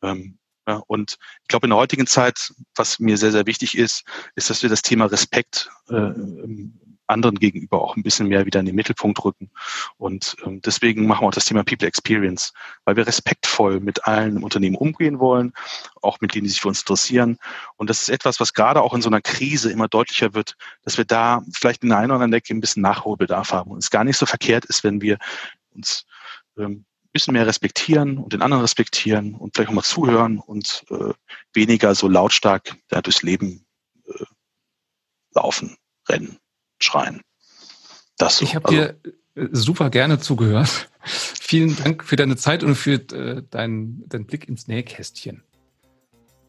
[0.00, 0.38] Ähm,
[0.72, 4.04] ja, und ich glaube, in der heutigen Zeit, was mir sehr, sehr wichtig ist,
[4.36, 6.12] ist, dass wir das Thema Respekt äh,
[7.08, 9.50] anderen gegenüber auch ein bisschen mehr wieder in den Mittelpunkt rücken.
[9.98, 12.54] Und ähm, deswegen machen wir auch das Thema People Experience,
[12.86, 15.52] weil wir respektvoll mit allen Unternehmen umgehen wollen,
[16.00, 17.36] auch mit denen, die sich für uns interessieren.
[17.76, 20.96] Und das ist etwas, was gerade auch in so einer Krise immer deutlicher wird, dass
[20.96, 23.72] wir da vielleicht in der einen oder anderen Ecke ein bisschen Nachholbedarf haben.
[23.72, 25.18] Und es gar nicht so verkehrt ist, wenn wir
[25.74, 26.06] uns
[26.56, 31.12] ähm, bisschen mehr respektieren und den anderen respektieren und vielleicht auch mal zuhören und äh,
[31.52, 33.66] weniger so lautstark ja, durchs Leben
[34.06, 34.24] äh,
[35.34, 35.76] laufen,
[36.08, 36.38] rennen,
[36.78, 37.22] schreien.
[38.16, 38.44] Das so.
[38.44, 39.00] Ich habe also, dir
[39.34, 40.90] äh, super gerne zugehört.
[41.04, 45.42] Vielen Dank für deine Zeit und für äh, deinen, deinen Blick ins Nähkästchen.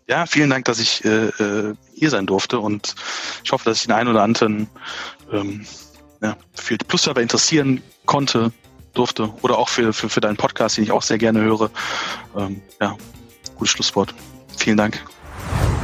[0.07, 2.93] Ja, vielen Dank, dass ich äh, äh, hier sein durfte und
[3.43, 4.67] ich hoffe, dass ich den einen oder anderen
[5.31, 5.65] ähm,
[6.21, 8.51] ja, für die Plus-Server interessieren konnte
[8.93, 11.69] durfte oder auch für, für, für deinen Podcast, den ich auch sehr gerne höre.
[12.37, 12.95] Ähm, ja,
[13.55, 14.13] gutes Schlusswort.
[14.57, 15.03] Vielen Dank.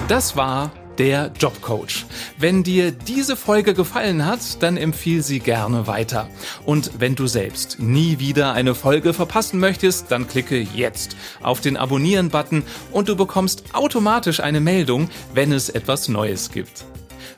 [0.08, 2.06] Das war der Jobcoach.
[2.38, 6.30] Wenn dir diese Folge gefallen hat, dann empfiehl sie gerne weiter.
[6.66, 11.78] Und wenn du selbst nie wieder eine Folge verpassen möchtest, dann klicke jetzt auf den
[11.78, 16.86] Abonnieren-Button und du bekommst automatisch eine Meldung, wenn es etwas Neues gibt.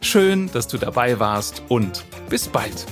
[0.02, 2.88] Schön, dass du dabei warst und bis bald.